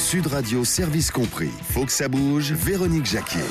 Sud 0.00 0.28
Radio 0.28 0.64
Service 0.64 1.10
Compris. 1.10 1.50
Faut 1.74 1.84
que 1.84 1.92
ça 1.92 2.08
bouge. 2.08 2.52
Véronique 2.52 3.04
Jacquier. 3.04 3.44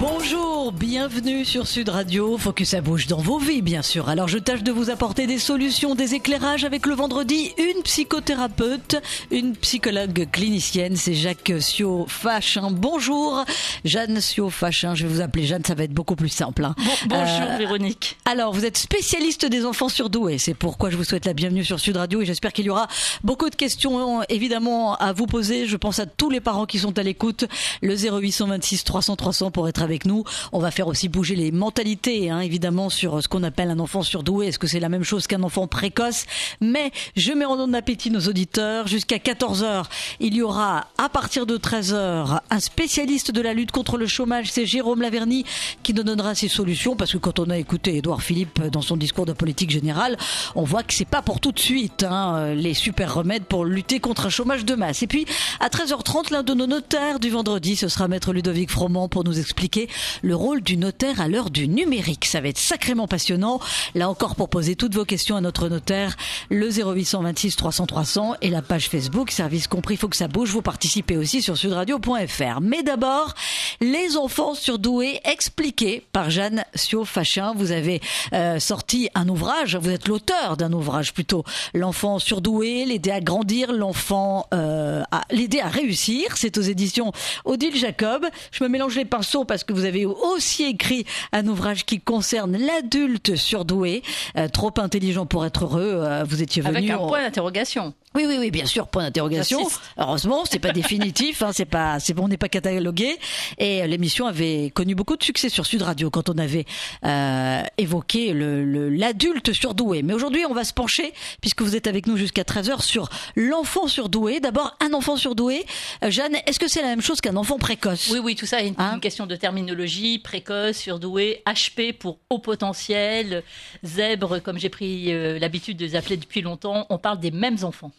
Bonjour, 0.00 0.57
bienvenue 0.72 1.44
sur 1.44 1.66
Sud 1.66 1.88
Radio. 1.88 2.36
Faut 2.36 2.52
que 2.52 2.64
ça 2.64 2.80
bouge 2.80 3.06
dans 3.06 3.18
vos 3.18 3.38
vies, 3.38 3.62
bien 3.62 3.82
sûr. 3.82 4.08
Alors, 4.08 4.28
je 4.28 4.38
tâche 4.38 4.62
de 4.62 4.70
vous 4.72 4.90
apporter 4.90 5.26
des 5.26 5.38
solutions, 5.38 5.94
des 5.94 6.14
éclairages 6.14 6.64
avec 6.64 6.86
le 6.86 6.94
vendredi 6.94 7.52
une 7.58 7.82
psychothérapeute, 7.82 8.96
une 9.30 9.54
psychologue 9.56 10.28
clinicienne. 10.30 10.96
C'est 10.96 11.14
Jacques 11.14 11.52
Sio-Fachin. 11.60 12.70
Bonjour, 12.72 13.44
Jeanne 13.84 14.20
Sio-Fachin. 14.20 14.94
Je 14.94 15.06
vais 15.06 15.12
vous 15.14 15.20
appeler 15.20 15.46
Jeanne, 15.46 15.64
ça 15.64 15.74
va 15.74 15.84
être 15.84 15.92
beaucoup 15.94 16.16
plus 16.16 16.28
simple. 16.28 16.64
hein. 16.64 16.74
bonjour 17.08 17.24
Euh, 17.50 17.56
Véronique. 17.58 18.16
Alors, 18.24 18.52
vous 18.52 18.64
êtes 18.64 18.76
spécialiste 18.78 19.46
des 19.46 19.64
enfants 19.64 19.88
surdoués. 19.88 20.38
C'est 20.38 20.54
pourquoi 20.54 20.90
je 20.90 20.96
vous 20.96 21.04
souhaite 21.04 21.26
la 21.26 21.32
bienvenue 21.34 21.64
sur 21.64 21.80
Sud 21.80 21.96
Radio 21.96 22.20
et 22.20 22.26
j'espère 22.26 22.52
qu'il 22.52 22.66
y 22.66 22.70
aura 22.70 22.88
beaucoup 23.24 23.48
de 23.50 23.56
questions, 23.56 24.22
évidemment, 24.28 24.96
à 24.96 25.12
vous 25.12 25.26
poser. 25.26 25.66
Je 25.66 25.76
pense 25.76 25.98
à 25.98 26.06
tous 26.06 26.30
les 26.30 26.40
parents 26.40 26.66
qui 26.66 26.78
sont 26.78 26.98
à 26.98 27.02
l'écoute. 27.02 27.44
Le 27.82 27.94
0826 27.96 28.84
300 28.84 29.16
300 29.16 29.50
pour 29.50 29.68
être 29.68 29.82
avec 29.82 30.04
nous. 30.04 30.24
On 30.52 30.57
va 30.60 30.70
faire 30.70 30.88
aussi 30.88 31.08
bouger 31.08 31.36
les 31.36 31.52
mentalités, 31.52 32.30
hein, 32.30 32.40
évidemment, 32.40 32.88
sur 32.88 33.22
ce 33.22 33.28
qu'on 33.28 33.42
appelle 33.42 33.70
un 33.70 33.78
enfant 33.78 34.02
surdoué. 34.02 34.48
Est-ce 34.48 34.58
que 34.58 34.66
c'est 34.66 34.80
la 34.80 34.88
même 34.88 35.04
chose 35.04 35.26
qu'un 35.26 35.42
enfant 35.42 35.66
précoce? 35.66 36.24
Mais 36.60 36.90
je 37.16 37.32
mets 37.32 37.44
en 37.44 37.72
appétit 37.72 38.10
nos 38.10 38.20
auditeurs. 38.20 38.86
Jusqu'à 38.86 39.18
14 39.18 39.62
heures, 39.62 39.88
il 40.20 40.34
y 40.34 40.42
aura, 40.42 40.86
à 40.98 41.08
partir 41.08 41.46
de 41.46 41.56
13 41.56 41.92
heures, 41.92 42.40
un 42.50 42.60
spécialiste 42.60 43.30
de 43.30 43.40
la 43.40 43.54
lutte 43.54 43.70
contre 43.70 43.98
le 43.98 44.06
chômage. 44.06 44.50
C'est 44.50 44.66
Jérôme 44.66 45.02
Laverny 45.02 45.44
qui 45.82 45.94
nous 45.94 46.02
donnera 46.02 46.34
ses 46.34 46.48
solutions 46.48 46.96
parce 46.96 47.12
que 47.12 47.18
quand 47.18 47.38
on 47.38 47.50
a 47.50 47.58
écouté 47.58 47.96
Édouard 47.96 48.22
Philippe 48.22 48.62
dans 48.72 48.82
son 48.82 48.96
discours 48.96 49.26
de 49.26 49.32
politique 49.32 49.70
générale, 49.70 50.16
on 50.54 50.64
voit 50.64 50.82
que 50.82 50.94
c'est 50.94 51.04
pas 51.04 51.22
pour 51.22 51.40
tout 51.40 51.52
de 51.52 51.58
suite, 51.58 52.04
hein, 52.08 52.54
les 52.54 52.74
super 52.74 53.14
remèdes 53.14 53.44
pour 53.44 53.64
lutter 53.64 54.00
contre 54.00 54.26
un 54.26 54.30
chômage 54.30 54.64
de 54.64 54.74
masse. 54.74 55.02
Et 55.02 55.06
puis, 55.06 55.26
à 55.60 55.68
13h30, 55.68 56.32
l'un 56.32 56.42
de 56.42 56.54
nos 56.54 56.66
notaires 56.66 57.20
du 57.20 57.30
vendredi, 57.30 57.76
ce 57.76 57.88
sera 57.88 58.08
maître 58.08 58.32
Ludovic 58.32 58.70
Froment 58.70 59.08
pour 59.08 59.24
nous 59.24 59.38
expliquer 59.38 59.88
le 60.22 60.34
rôle 60.34 60.47
du 60.56 60.76
notaire 60.76 61.20
à 61.20 61.28
l'heure 61.28 61.50
du 61.50 61.68
numérique. 61.68 62.24
Ça 62.24 62.40
va 62.40 62.48
être 62.48 62.58
sacrément 62.58 63.06
passionnant. 63.06 63.60
Là 63.94 64.08
encore, 64.08 64.34
pour 64.34 64.48
poser 64.48 64.76
toutes 64.76 64.94
vos 64.94 65.04
questions 65.04 65.36
à 65.36 65.40
notre 65.40 65.68
notaire, 65.68 66.16
le 66.50 66.68
0826 66.70 67.56
300 67.56 67.86
300 67.86 68.34
et 68.40 68.50
la 68.50 68.62
page 68.62 68.88
Facebook, 68.88 69.30
service 69.30 69.68
compris, 69.68 69.96
faut 69.96 70.08
que 70.08 70.16
ça 70.16 70.28
bouge. 70.28 70.50
Vous 70.50 70.62
participez 70.62 71.16
aussi 71.16 71.42
sur 71.42 71.56
sudradio.fr. 71.56 72.60
Mais 72.60 72.82
d'abord, 72.82 73.34
les 73.80 74.16
enfants 74.16 74.54
surdoués 74.54 75.20
expliqués 75.24 76.06
par 76.12 76.30
Jeanne 76.30 76.64
Sio-Fachin. 76.74 77.52
Vous 77.54 77.70
avez 77.72 78.00
euh, 78.32 78.58
sorti 78.58 79.08
un 79.14 79.28
ouvrage, 79.28 79.76
vous 79.76 79.90
êtes 79.90 80.08
l'auteur 80.08 80.56
d'un 80.56 80.72
ouvrage 80.72 81.12
plutôt. 81.12 81.44
L'enfant 81.74 82.18
surdoué, 82.18 82.84
l'aider 82.86 83.10
à 83.10 83.20
grandir, 83.20 83.72
l'enfant 83.72 84.46
euh, 84.54 85.02
l'aider 85.30 85.60
à 85.60 85.68
réussir. 85.68 86.36
C'est 86.36 86.56
aux 86.58 86.62
éditions 86.62 87.12
Odile 87.44 87.76
Jacob. 87.76 88.26
Je 88.50 88.64
me 88.64 88.68
mélange 88.68 88.96
les 88.96 89.04
pinceaux 89.04 89.44
parce 89.44 89.64
que 89.64 89.72
vous 89.72 89.84
avez 89.84 90.06
aussi 90.34 90.64
écrit 90.64 91.04
un 91.32 91.46
ouvrage 91.46 91.84
qui 91.84 92.00
concerne 92.00 92.56
l'adulte 92.56 93.36
surdoué, 93.36 94.02
euh, 94.36 94.48
trop 94.48 94.72
intelligent 94.78 95.26
pour 95.26 95.44
être 95.44 95.64
heureux. 95.64 96.00
Euh, 96.02 96.24
vous 96.24 96.42
étiez 96.42 96.62
venu 96.62 96.76
Avec 96.76 96.90
un 96.90 96.98
point 96.98 97.22
d'interrogation. 97.22 97.94
Oui, 98.14 98.24
oui, 98.26 98.36
oui, 98.38 98.50
bien 98.50 98.64
sûr, 98.66 98.88
point 98.88 99.02
d'interrogation. 99.04 99.68
Heureusement, 99.98 100.44
c'est 100.44 100.58
pas 100.58 100.72
définitif, 100.72 101.42
hein, 101.42 101.50
c'est 101.52 101.64
pas, 101.66 102.00
c'est 102.00 102.14
bon, 102.14 102.24
on 102.24 102.28
n'est 102.28 102.36
pas 102.38 102.48
catalogué. 102.48 103.16
Et 103.58 103.86
l'émission 103.86 104.26
avait 104.26 104.70
connu 104.74 104.94
beaucoup 104.94 105.16
de 105.16 105.22
succès 105.22 105.48
sur 105.48 105.66
Sud 105.66 105.82
Radio 105.82 106.10
quand 106.10 106.28
on 106.28 106.38
avait 106.38 106.64
euh, 107.04 107.62
évoqué 107.76 108.32
le, 108.32 108.64
le- 108.64 108.88
l'adulte 108.88 109.52
surdoué. 109.52 110.02
Mais 110.02 110.14
aujourd'hui, 110.14 110.44
on 110.48 110.54
va 110.54 110.64
se 110.64 110.72
pencher, 110.72 111.12
puisque 111.40 111.62
vous 111.62 111.76
êtes 111.76 111.86
avec 111.86 112.06
nous 112.06 112.16
jusqu'à 112.16 112.42
13h, 112.42 112.82
sur 112.82 113.08
l'enfant 113.36 113.86
surdoué. 113.88 114.40
D'abord, 114.40 114.76
un 114.80 114.94
enfant 114.94 115.16
surdoué. 115.16 115.64
Euh, 116.02 116.10
Jeanne, 116.10 116.36
est-ce 116.46 116.58
que 116.58 116.66
c'est 116.68 116.82
la 116.82 116.88
même 116.88 117.02
chose 117.02 117.20
qu'un 117.20 117.36
enfant 117.36 117.58
précoce? 117.58 118.08
Oui, 118.10 118.18
oui, 118.20 118.34
tout 118.34 118.46
ça 118.46 118.62
est 118.62 118.68
une, 118.68 118.74
Hein? 118.78 118.94
une 118.94 119.00
question 119.00 119.26
de 119.26 119.36
terminologie, 119.36 120.18
précoce, 120.18 120.76
surdoué, 120.78 121.42
HP 121.46 121.92
pour 121.92 122.18
haut 122.30 122.38
potentiel, 122.38 123.42
zèbre, 123.84 124.40
comme 124.42 124.58
j'ai 124.58 124.68
pris 124.70 125.12
euh, 125.12 125.38
l'habitude 125.38 125.76
de 125.76 125.84
les 125.84 125.94
appeler 125.96 126.16
depuis 126.16 126.40
longtemps. 126.40 126.86
On 126.90 126.98
parle 126.98 127.20
des 127.20 127.30
mêmes 127.30 127.58
enfants, 127.62 127.90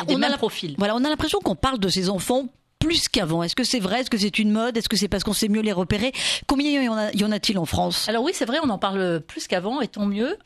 On 0.00 0.14
a 0.14 0.18
mêmes 0.18 0.30
la- 0.30 0.38
profils. 0.38 0.74
Voilà, 0.78 0.94
on 0.96 1.04
a 1.04 1.08
l'impression 1.08 1.38
qu'on 1.40 1.54
parle 1.56 1.78
de 1.78 1.88
ces 1.88 2.08
enfants 2.08 2.46
plus 2.78 3.08
qu'avant. 3.08 3.42
Est-ce 3.42 3.54
que 3.54 3.62
c'est 3.64 3.78
vrai? 3.78 4.00
Est-ce 4.00 4.10
que 4.10 4.18
c'est 4.18 4.38
une 4.38 4.50
mode? 4.50 4.76
Est-ce 4.76 4.88
que 4.88 4.96
c'est 4.96 5.06
parce 5.08 5.22
qu'on 5.22 5.32
sait 5.32 5.48
mieux 5.48 5.60
les 5.60 5.72
repérer? 5.72 6.12
Combien 6.48 6.82
y 6.82 6.88
en 6.88 6.96
a- 6.96 7.12
y 7.12 7.24
en 7.24 7.30
a-t-il 7.30 7.56
en 7.58 7.64
France? 7.66 8.08
Alors 8.08 8.24
oui, 8.24 8.32
c'est 8.34 8.44
vrai, 8.44 8.58
on 8.62 8.70
en 8.70 8.78
parle 8.78 9.20
plus 9.20 9.46
qu'avant, 9.46 9.80
et 9.80 9.88
tant 9.88 10.06
mieux. 10.06 10.36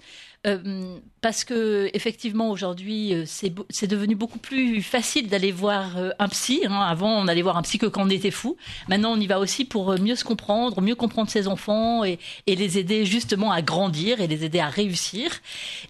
Euh, 0.46 0.98
parce 1.22 1.42
que 1.42 1.90
effectivement 1.92 2.50
aujourd'hui 2.50 3.12
euh, 3.12 3.24
c'est 3.26 3.86
devenu 3.88 4.14
beaucoup 4.14 4.38
plus 4.38 4.80
facile 4.80 5.28
d'aller 5.28 5.50
voir 5.50 5.96
euh, 5.96 6.10
un 6.20 6.28
psy. 6.28 6.62
hein. 6.68 6.80
Avant 6.82 7.10
on 7.10 7.26
allait 7.26 7.42
voir 7.42 7.56
un 7.56 7.62
psy 7.62 7.78
que 7.78 7.86
quand 7.86 8.04
on 8.04 8.10
était 8.10 8.30
fou. 8.30 8.56
Maintenant 8.88 9.12
on 9.12 9.20
y 9.20 9.26
va 9.26 9.40
aussi 9.40 9.64
pour 9.64 9.98
mieux 9.98 10.14
se 10.14 10.24
comprendre, 10.24 10.80
mieux 10.80 10.94
comprendre 10.94 11.30
ses 11.30 11.48
enfants 11.48 12.04
et, 12.04 12.20
et 12.46 12.54
les 12.54 12.78
aider 12.78 13.04
justement 13.04 13.50
à 13.50 13.60
grandir 13.60 14.20
et 14.20 14.28
les 14.28 14.44
aider 14.44 14.60
à 14.60 14.68
réussir. 14.68 15.30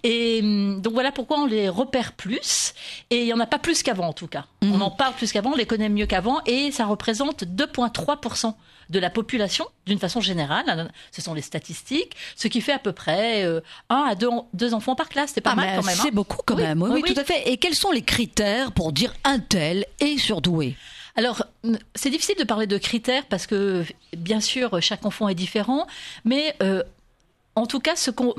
Et 0.05 0.41
hum, 0.43 0.81
donc 0.81 0.95
voilà 0.95 1.13
pourquoi 1.13 1.39
on 1.41 1.47
les 1.47 1.69
repère 1.69 2.13
plus. 2.13 2.73
Et 3.11 3.23
il 3.23 3.27
y 3.27 3.35
en 3.35 3.41
a 3.41 3.47
pas 3.47 3.59
plus 3.59 3.83
qu'avant 3.83 4.09
en 4.09 4.13
tout 4.15 4.29
cas. 4.29 4.47
On 4.63 4.81
en 4.81 4.91
parle 4.91 5.15
plus 5.15 5.33
qu'avant, 5.33 5.53
on 5.53 5.57
les 5.57 5.67
connaît 5.67 5.91
mieux 5.91 6.07
qu'avant 6.07 6.41
et 6.47 6.71
ça 6.73 6.87
représente 6.87 7.45
2,3% 7.45 8.55
de 8.89 8.99
la 8.99 9.11
population 9.11 9.67
d'une 9.87 9.99
façon 9.99 10.21
générale. 10.21 10.91
Ce 11.13 11.23
sont 11.23 11.35
les 11.35 11.43
statistiques, 11.43 12.13
ce 12.35 12.49
qui 12.49 12.61
fait 12.61 12.73
à 12.73 12.79
peu 12.79 12.93
près 12.93 13.45
euh, 13.45 13.61
un 13.89 14.05
à 14.09 14.15
deux, 14.15 14.29
deux 14.53 14.75
enfants 14.75 14.95
par 14.97 15.09
classe. 15.09 15.33
C'est 15.35 15.41
pas 15.41 15.51
Ah, 15.53 15.57
mal 15.57 15.77
quand 15.77 15.87
même. 15.87 15.97
C'est 15.97 16.09
hein. 16.09 16.13
beaucoup 16.13 16.39
quand 16.45 16.57
Oui, 16.57 16.63
même. 16.63 16.83
Oui, 16.83 16.91
oui, 16.93 17.01
oui, 17.05 17.15
tout 17.15 17.21
à 17.21 17.25
fait. 17.25 17.49
Et 17.51 17.57
quels 17.57 17.75
sont 17.75 17.93
les 17.93 18.03
critères 18.03 18.73
pour 18.73 18.93
dire 18.93 19.15
un 19.25 19.39
tel 19.39 19.87
est 20.01 20.19
surdoué? 20.19 20.77
Alors, 21.19 21.47
c'est 21.95 22.11
difficile 22.11 22.35
de 22.39 22.45
parler 22.45 22.67
de 22.67 22.77
critères 22.77 23.25
parce 23.25 23.47
que, 23.47 23.85
bien 24.15 24.41
sûr, 24.41 24.83
chaque 24.83 25.07
enfant 25.07 25.29
est 25.31 25.35
différent, 25.35 25.87
mais 26.27 26.55
euh, 26.63 26.83
en 27.57 27.67
tout 27.67 27.81
cas, 27.81 27.97
ce 27.97 28.11
qu'on, 28.11 28.35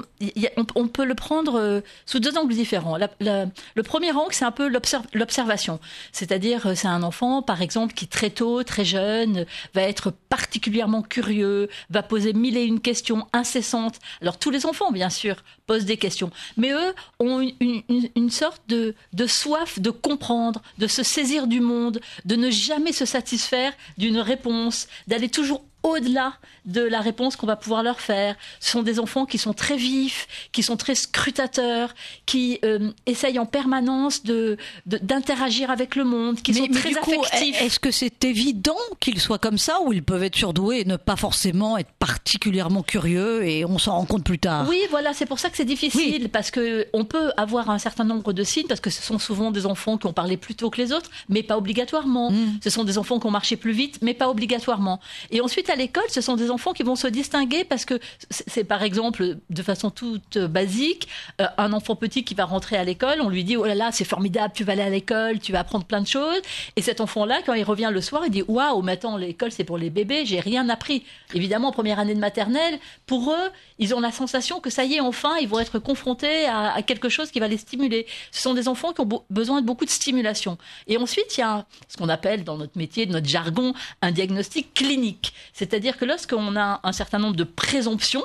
on, 0.75 0.87
peut 0.87 1.03
le 1.03 1.15
prendre 1.15 1.59
euh, 1.59 1.81
sous 2.05 2.19
deux 2.19 2.37
angles 2.37 2.53
différents. 2.53 2.97
Le 3.19 3.83
premier 3.83 4.11
angle, 4.11 4.31
c'est 4.33 4.45
un 4.45 4.51
peu 4.51 4.69
l'obser- 4.69 4.97
l'observation, 5.13 5.79
c'est-à-dire, 6.11 6.67
euh, 6.67 6.75
c'est 6.75 6.87
un 6.87 7.01
enfant, 7.01 7.41
par 7.41 7.63
exemple, 7.63 7.95
qui 7.95 8.07
très 8.07 8.29
tôt, 8.29 8.63
très 8.63 8.85
jeune, 8.85 9.45
va 9.73 9.81
être 9.81 10.11
particulièrement 10.29 11.01
curieux, 11.01 11.67
va 11.89 12.03
poser 12.03 12.33
mille 12.33 12.57
et 12.57 12.63
une 12.63 12.79
questions 12.79 13.27
incessantes. 13.33 13.95
Alors, 14.21 14.37
tous 14.37 14.51
les 14.51 14.67
enfants, 14.67 14.91
bien 14.91 15.09
sûr, 15.09 15.37
posent 15.65 15.85
des 15.85 15.97
questions, 15.97 16.29
mais 16.55 16.71
eux 16.71 16.93
ont 17.19 17.41
une 17.59 18.29
sorte 18.29 18.61
de, 18.69 18.93
de 19.13 19.27
soif 19.27 19.79
de 19.79 19.89
comprendre, 19.89 20.61
de 20.77 20.85
se 20.85 21.01
saisir 21.01 21.47
du 21.47 21.59
monde, 21.59 21.99
de 22.25 22.35
ne 22.35 22.51
jamais 22.51 22.93
se 22.93 23.05
satisfaire 23.05 23.73
d'une 23.97 24.19
réponse, 24.19 24.87
d'aller 25.07 25.29
toujours 25.29 25.63
au-delà 25.87 26.33
de 26.65 26.81
la 26.81 27.01
réponse 27.01 27.35
qu'on 27.35 27.47
va 27.47 27.55
pouvoir 27.55 27.83
leur 27.83 28.01
faire. 28.01 28.35
Ce 28.59 28.71
sont 28.71 28.83
des 28.83 28.99
enfants 28.99 29.25
qui 29.25 29.37
sont 29.37 29.53
très 29.53 29.77
vifs, 29.77 30.27
qui 30.51 30.63
sont 30.63 30.77
très 30.77 30.95
scrutateurs, 30.95 31.93
qui 32.25 32.59
euh, 32.63 32.91
essayent 33.05 33.39
en 33.39 33.45
permanence 33.45 34.23
de 34.23 34.57
d'interagir 34.85 35.71
avec 35.71 35.95
le 35.95 36.03
monde, 36.03 36.41
qui 36.41 36.53
sont 36.53 36.67
très 36.67 36.89
du 36.89 36.97
affectifs. 36.97 37.61
est-ce 37.61 37.79
que 37.79 37.91
c'est 37.91 38.23
évident 38.25 38.77
qu'ils 38.99 39.19
soient 39.19 39.39
comme 39.39 39.57
ça 39.57 39.79
ou 39.81 39.93
ils 39.93 40.03
peuvent 40.03 40.23
être 40.23 40.35
surdoués 40.35 40.81
et 40.81 40.85
ne 40.85 40.97
pas 40.97 41.15
forcément 41.15 41.77
être 41.77 41.91
particulièrement 41.99 42.83
curieux 42.83 43.45
et 43.45 43.65
on 43.65 43.77
s'en 43.77 43.93
rend 43.93 44.05
compte 44.05 44.23
plus 44.23 44.39
tard? 44.39 44.67
Oui, 44.69 44.81
voilà, 44.89 45.13
c'est 45.13 45.25
pour 45.25 45.39
ça 45.39 45.49
que 45.49 45.57
c'est 45.57 45.65
difficile 45.65 46.29
parce 46.29 46.51
que 46.51 46.87
on 46.93 47.05
peut 47.05 47.31
avoir 47.37 47.69
un 47.69 47.79
certain 47.79 48.03
nombre 48.03 48.33
de 48.33 48.43
signes 48.43 48.67
parce 48.67 48.81
que 48.81 48.89
ce 48.89 49.01
sont 49.01 49.19
souvent 49.19 49.51
des 49.51 49.65
enfants 49.65 49.97
qui 49.97 50.07
ont 50.07 50.13
parlé 50.13 50.37
plus 50.37 50.55
tôt 50.55 50.69
que 50.69 50.81
les 50.81 50.91
autres, 50.91 51.09
mais 51.29 51.43
pas 51.43 51.57
obligatoirement. 51.57 52.31
Mm. 52.31 52.59
Ce 52.63 52.69
sont 52.69 52.83
des 52.83 52.97
enfants 52.97 53.19
qui 53.19 53.27
ont 53.27 53.31
marché 53.31 53.55
plus 53.55 53.71
vite, 53.71 53.99
mais 54.01 54.13
pas 54.13 54.29
obligatoirement. 54.29 54.99
Et 55.31 55.41
ensuite 55.41 55.69
à 55.69 55.75
l'école, 55.77 56.03
ce 56.09 56.21
sont 56.21 56.35
des 56.35 56.51
enfants 56.51 56.73
qui 56.73 56.83
vont 56.83 56.95
se 56.95 57.07
distinguer 57.07 57.63
parce 57.63 57.85
que 57.85 57.99
c'est 58.29 58.63
par 58.63 58.83
exemple 58.83 59.37
de 59.49 59.63
façon 59.63 59.89
toute 59.89 60.37
basique 60.37 61.07
euh, 61.41 61.45
un 61.57 61.73
enfant 61.73 61.95
petit 61.95 62.23
qui 62.23 62.33
va 62.33 62.45
rentrer 62.45 62.77
à 62.77 62.83
l'école, 62.83 63.21
on 63.21 63.29
lui 63.29 63.43
dit 63.43 63.57
oh 63.57 63.65
là 63.65 63.75
là 63.75 63.91
c'est 63.91 64.05
formidable, 64.05 64.53
tu 64.55 64.63
vas 64.63 64.73
aller 64.73 64.81
à 64.81 64.89
l'école, 64.89 65.39
tu 65.39 65.51
vas 65.51 65.59
apprendre 65.59 65.85
plein 65.85 66.01
de 66.01 66.07
choses. 66.07 66.41
Et 66.75 66.81
cet 66.81 67.01
enfant-là, 67.01 67.41
quand 67.45 67.53
il 67.53 67.63
revient 67.63 67.89
le 67.91 68.01
soir, 68.01 68.23
il 68.25 68.31
dit 68.31 68.43
waouh, 68.47 68.81
maintenant 68.81 69.17
l'école 69.17 69.51
c'est 69.51 69.63
pour 69.63 69.77
les 69.77 69.89
bébés, 69.89 70.25
j'ai 70.25 70.39
rien 70.39 70.67
appris. 70.69 71.03
Évidemment, 71.33 71.69
en 71.69 71.71
première 71.71 71.99
année 71.99 72.15
de 72.15 72.19
maternelle, 72.19 72.79
pour 73.05 73.31
eux, 73.31 73.49
ils 73.79 73.93
ont 73.93 73.99
la 73.99 74.11
sensation 74.11 74.59
que 74.59 74.69
ça 74.69 74.83
y 74.83 74.95
est, 74.95 74.99
enfin, 74.99 75.37
ils 75.41 75.47
vont 75.47 75.59
être 75.59 75.79
confrontés 75.79 76.45
à, 76.45 76.81
quelque 76.81 77.09
chose 77.09 77.31
qui 77.31 77.39
va 77.39 77.47
les 77.47 77.57
stimuler. 77.57 78.07
Ce 78.31 78.41
sont 78.41 78.53
des 78.53 78.67
enfants 78.67 78.93
qui 78.93 79.01
ont 79.01 79.05
be- 79.05 79.23
besoin 79.29 79.61
de 79.61 79.65
beaucoup 79.65 79.85
de 79.85 79.89
stimulation. 79.89 80.57
Et 80.87 80.97
ensuite, 80.97 81.37
il 81.37 81.41
y 81.41 81.43
a 81.43 81.65
ce 81.87 81.97
qu'on 81.97 82.09
appelle 82.09 82.43
dans 82.43 82.57
notre 82.57 82.77
métier, 82.77 83.05
notre 83.05 83.27
jargon, 83.27 83.73
un 84.01 84.11
diagnostic 84.11 84.73
clinique. 84.73 85.33
C'est-à-dire 85.57 85.97
que 85.97 86.05
lorsqu'on 86.05 86.55
a 86.55 86.79
un 86.83 86.91
certain 86.91 87.17
nombre 87.17 87.35
de 87.35 87.43
présomptions, 87.43 88.23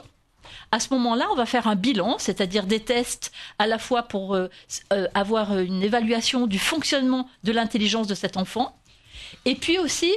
à 0.70 0.78
ce 0.80 0.92
moment-là, 0.92 1.26
on 1.32 1.34
va 1.34 1.46
faire 1.46 1.66
un 1.66 1.76
bilan, 1.76 2.16
c'est-à-dire 2.18 2.66
des 2.66 2.80
tests 2.80 3.32
à 3.58 3.66
la 3.66 3.78
fois 3.78 4.02
pour 4.02 4.34
euh, 4.34 4.48
euh, 4.92 5.08
avoir 5.14 5.58
une 5.58 5.82
évaluation 5.82 6.46
du 6.46 6.58
fonctionnement 6.58 7.26
de 7.42 7.52
l'intelligence 7.52 8.06
de 8.06 8.14
cet 8.14 8.36
enfant 8.36 8.76
Et 9.46 9.54
puis 9.54 9.78
aussi 9.78 10.12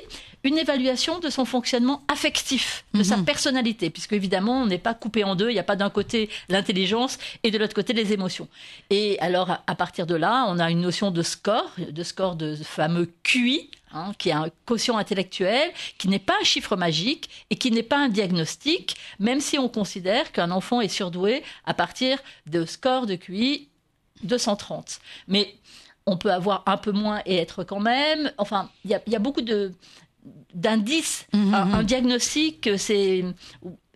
une 0.45 0.57
évaluation 0.57 1.19
de 1.19 1.29
son 1.29 1.43
fonctionnement 1.45 2.03
affectif, 2.07 2.85
de 2.93 3.03
sa 3.03 3.17
Mhm. 3.17 3.25
personnalité, 3.25 3.89
puisque 3.89 4.13
évidemment 4.13 4.61
on 4.61 4.65
n'est 4.67 4.77
pas 4.77 4.93
coupé 4.93 5.23
en 5.23 5.35
deux, 5.35 5.49
il 5.49 5.53
n'y 5.53 5.59
a 5.59 5.63
pas 5.63 5.75
d'un 5.75 5.89
côté 5.89 6.29
l'intelligence 6.49 7.17
et 7.43 7.51
de 7.51 7.57
l'autre 7.57 7.73
côté 7.73 7.93
les 7.93 8.13
émotions. 8.13 8.47
Et 8.89 9.19
alors 9.19 9.49
à- 9.67 9.75
partir 9.75 10.05
de 10.05 10.15
là, 10.15 10.45
on 10.47 10.59
a 10.59 10.69
une 10.71 10.81
notion 10.81 11.11
de 11.11 11.21
score, 11.21 11.71
de 11.77 12.03
score 12.03 12.35
de 12.35 12.55
ce 12.55 12.63
fameux 12.63 13.11
QI, 13.23 13.69
hein, 13.93 14.13
qui 14.17 14.29
est 14.29 14.33
un 14.33 14.49
quotient 14.65 14.97
intellectuel, 14.97 15.71
qui 15.97 16.07
n'est 16.07 16.19
pas 16.19 16.35
un 16.39 16.43
chiffre 16.43 16.75
magique 16.75 17.29
et 17.49 17.55
qui 17.55 17.71
n'est 17.71 17.83
pas 17.83 17.97
un 17.97 18.09
diagnostic, 18.09 18.95
même 19.19 19.39
si 19.41 19.57
on 19.59 19.67
considère 19.69 20.31
qu'un 20.31 20.51
enfant 20.51 20.79
est 20.81 20.87
surdoué 20.89 21.43
à 21.65 21.73
partir 21.73 22.19
de 22.45 22.65
score 22.65 23.05
de 23.05 23.15
QI 23.15 23.67
230. 24.23 24.99
Mais 25.27 25.55
on 26.05 26.17
peut 26.17 26.31
avoir 26.31 26.63
un 26.67 26.77
peu 26.77 26.91
moins 26.91 27.21
et 27.25 27.37
être 27.37 27.63
quand 27.63 27.79
même. 27.79 28.31
Enfin, 28.37 28.69
il 28.85 28.91
y 28.91 28.93
a, 28.93 29.01
il 29.07 29.13
y 29.13 29.15
a 29.15 29.19
beaucoup 29.19 29.41
de 29.41 29.73
d'indices. 30.53 31.27
Mhm, 31.33 31.53
un, 31.53 31.65
mhm. 31.65 31.73
un 31.75 31.83
diagnostic, 31.83 32.69
c'est 32.77 33.25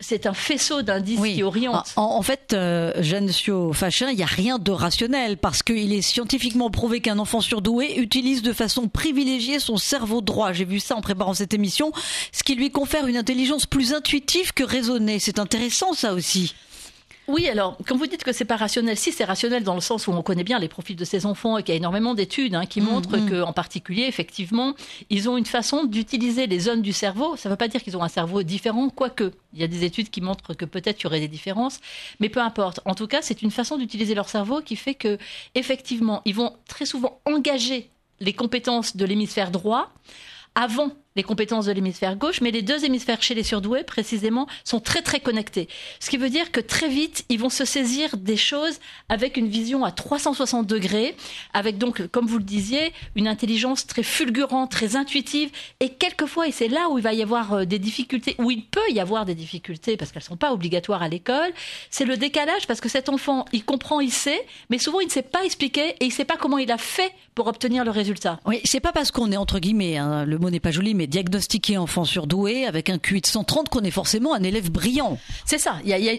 c'est 0.02 0.26
un 0.26 0.34
faisceau 0.34 0.82
d'indices 0.82 1.20
Oui. 1.20 1.36
qui 1.36 1.44
oriente. 1.44 1.92
En, 1.98 2.04
en 2.04 2.22
fait, 2.22 2.54
euh, 2.54 2.94
Jeanne 3.02 3.30
Sio-Fachin, 3.30 4.10
il 4.10 4.16
n'y 4.16 4.24
a 4.24 4.28
rien 4.28 4.58
de 4.58 4.72
rationnel 4.72 5.38
parce 5.38 5.62
qu'il 5.62 5.92
est 5.94 6.02
scientifiquement 6.02 6.70
prouvé 6.70 7.02
qu'un 7.02 7.20
enfant 7.20 7.42
surdoué 7.42 7.98
utilise 8.00 8.42
de 8.42 8.54
façon 8.54 8.88
privilégiée 8.88 9.60
son 9.60 9.78
cerveau 9.78 10.22
droit. 10.22 10.54
J'ai 10.54 10.66
vu 10.66 10.80
ça 10.80 10.96
en 10.96 11.02
préparant 11.02 11.34
cette 11.34 11.54
émission, 11.54 11.92
ce 12.32 12.44
qui 12.44 12.56
lui 12.56 12.72
confère 12.72 13.08
une 13.08 13.18
intelligence 13.18 13.66
plus 13.66 13.94
intuitive 13.94 14.54
que 14.54 14.64
raisonnée. 14.64 15.20
C'est 15.20 15.40
intéressant 15.40 15.94
ça 15.94 16.14
aussi. 16.14 16.56
Oui, 17.30 17.48
alors, 17.48 17.78
quand 17.88 17.96
vous 17.96 18.08
dites 18.08 18.24
que 18.24 18.34
c'est 18.34 18.44
pas 18.44 18.56
rationnel, 18.56 18.98
si 18.98 19.12
c'est 19.12 19.24
rationnel 19.24 19.64
dans 19.64 19.76
le 19.76 19.82
sens 19.82 20.08
où 20.08 20.12
on 20.12 20.24
connaît 20.24 20.44
bien 20.44 20.58
les 20.58 20.68
profils 20.68 20.96
de 20.96 21.06
ces 21.06 21.28
enfants 21.28 21.60
et 21.60 21.64
qu'il 21.64 21.74
y 21.74 21.76
a 21.76 21.78
énormément 21.78 22.16
d'études 22.16 22.56
hein, 22.56 22.66
qui 22.66 22.82
Mm, 22.82 22.86
montrent 22.86 23.18
mm. 23.18 23.30
que, 23.30 23.42
en 23.44 23.54
particulier, 23.54 24.06
effectivement, 24.06 24.74
ils 25.12 25.30
ont 25.30 25.38
une 25.38 25.46
façon 25.46 25.84
d'utiliser 25.84 26.48
les 26.48 26.60
zones 26.60 26.82
du 26.82 26.92
cerveau. 26.92 27.36
Ça 27.36 27.48
ne 27.48 27.54
veut 27.54 27.58
pas 27.58 27.68
dire 27.68 27.84
qu'ils 27.84 27.96
ont 27.96 28.02
un 28.02 28.10
cerveau 28.10 28.42
différent, 28.42 28.90
quoique. 28.90 29.32
Il 29.54 29.60
y 29.60 29.64
a 29.64 29.68
des 29.68 29.84
études 29.84 30.10
qui 30.10 30.22
montrent 30.22 30.56
que 30.56 30.66
peut-être 30.66 31.02
il 31.02 31.04
y 31.04 31.08
aurait 31.08 31.20
des 31.20 31.28
différences, 31.28 31.80
mais 32.20 32.30
peu 32.30 32.40
importe. 32.40 32.80
En 32.86 32.96
tout 32.96 33.06
cas, 33.06 33.22
c'est 33.22 33.44
une 33.44 33.52
façon 33.52 33.78
d'utiliser 33.78 34.16
leur 34.16 34.28
cerveau 34.28 34.62
qui 34.62 34.76
fait 34.76 34.96
que, 34.96 35.20
effectivement, 35.54 36.24
ils 36.26 36.36
vont 36.36 36.54
très 36.68 36.86
souvent 36.86 37.20
engager 37.26 37.92
les 38.20 38.34
compétences 38.34 38.98
de 38.98 39.06
l'hémisphère 39.06 39.52
droit 39.52 39.92
avant 40.56 40.92
les 41.20 41.24
compétences 41.24 41.66
de 41.66 41.74
l'hémisphère 41.74 42.16
gauche, 42.16 42.40
mais 42.40 42.50
les 42.50 42.62
deux 42.62 42.86
hémisphères 42.86 43.22
chez 43.22 43.34
les 43.34 43.44
surdoués, 43.44 43.84
précisément, 43.84 44.48
sont 44.64 44.80
très 44.80 45.02
très 45.02 45.20
connectés. 45.20 45.68
Ce 46.00 46.10
qui 46.10 46.16
veut 46.16 46.30
dire 46.30 46.50
que 46.54 46.62
très 46.62 46.88
vite, 46.88 47.26
ils 47.28 47.38
vont 47.38 47.50
se 47.50 47.66
saisir 47.66 48.16
des 48.16 48.38
choses 48.38 48.80
avec 49.10 49.36
une 49.36 49.50
vision 49.50 49.84
à 49.84 49.92
360 49.92 50.66
degrés, 50.66 51.18
avec 51.54 51.78
donc, 51.78 52.08
comme 52.08 52.26
vous 52.26 52.38
le 52.38 52.46
disiez, 52.46 52.94
une 53.18 53.28
intelligence 53.28 53.86
très 53.86 54.02
fulgurante, 54.02 54.72
très 54.72 54.96
intuitive, 54.96 55.50
et 55.82 55.90
quelquefois, 55.90 56.48
et 56.48 56.54
c'est 56.54 56.70
là 56.70 56.88
où 56.90 56.98
il 56.98 57.04
va 57.04 57.12
y 57.12 57.22
avoir 57.22 57.52
euh, 57.52 57.66
des 57.66 57.80
difficultés, 57.80 58.36
où 58.40 58.50
il 58.50 58.64
peut 58.64 58.90
y 58.90 59.02
avoir 59.02 59.26
des 59.26 59.36
difficultés, 59.36 59.98
parce 59.98 60.14
qu'elles 60.14 60.24
ne 60.24 60.28
sont 60.28 60.38
pas 60.38 60.54
obligatoires 60.54 61.04
à 61.04 61.10
l'école, 61.10 61.52
c'est 61.90 62.06
le 62.06 62.16
décalage, 62.16 62.66
parce 62.66 62.80
que 62.80 62.88
cet 62.88 63.10
enfant, 63.10 63.44
il 63.52 63.66
comprend, 63.66 64.00
il 64.00 64.14
sait, 64.14 64.48
mais 64.70 64.78
souvent, 64.78 65.02
il 65.02 65.08
ne 65.08 65.12
sait 65.12 65.22
pas 65.22 65.44
expliquer, 65.44 65.90
et 66.00 66.06
il 66.06 66.08
ne 66.08 66.14
sait 66.14 66.24
pas 66.24 66.38
comment 66.38 66.60
il 66.60 66.72
a 66.72 66.78
fait 66.78 67.12
pour 67.40 67.48
obtenir 67.48 67.86
le 67.86 67.92
résultat. 67.92 68.38
Oui, 68.46 68.60
c'est 68.66 68.82
pas 68.82 68.92
parce 68.92 69.12
qu'on 69.12 69.32
est 69.32 69.38
entre 69.38 69.60
guillemets, 69.60 69.96
hein, 69.96 70.26
le 70.26 70.38
mot 70.38 70.50
n'est 70.50 70.60
pas 70.60 70.72
joli, 70.72 70.94
mais 70.94 71.08
diagnostiqué 71.08 71.78
enfant 71.78 72.04
surdoué 72.04 72.66
avec 72.66 72.90
un 72.90 72.98
QI 72.98 73.22
de 73.22 73.28
130 73.28 73.70
qu'on 73.70 73.80
est 73.86 73.92
forcément 73.92 74.34
un 74.34 74.44
élève 74.44 74.70
brillant. 74.70 75.18
C'est 75.46 75.58
ça. 75.58 75.76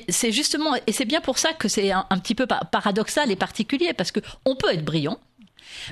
C'est 0.08 0.32
justement, 0.32 0.70
et 0.86 0.92
c'est 0.92 1.04
bien 1.04 1.20
pour 1.20 1.36
ça 1.36 1.52
que 1.52 1.68
c'est 1.68 1.90
un, 1.92 2.06
un 2.08 2.16
petit 2.18 2.34
peu 2.34 2.46
pa- 2.46 2.62
paradoxal 2.72 3.30
et 3.30 3.36
particulier, 3.36 3.92
parce 3.92 4.12
que 4.12 4.20
on 4.46 4.56
peut 4.56 4.72
être 4.72 4.82
brillant, 4.82 5.18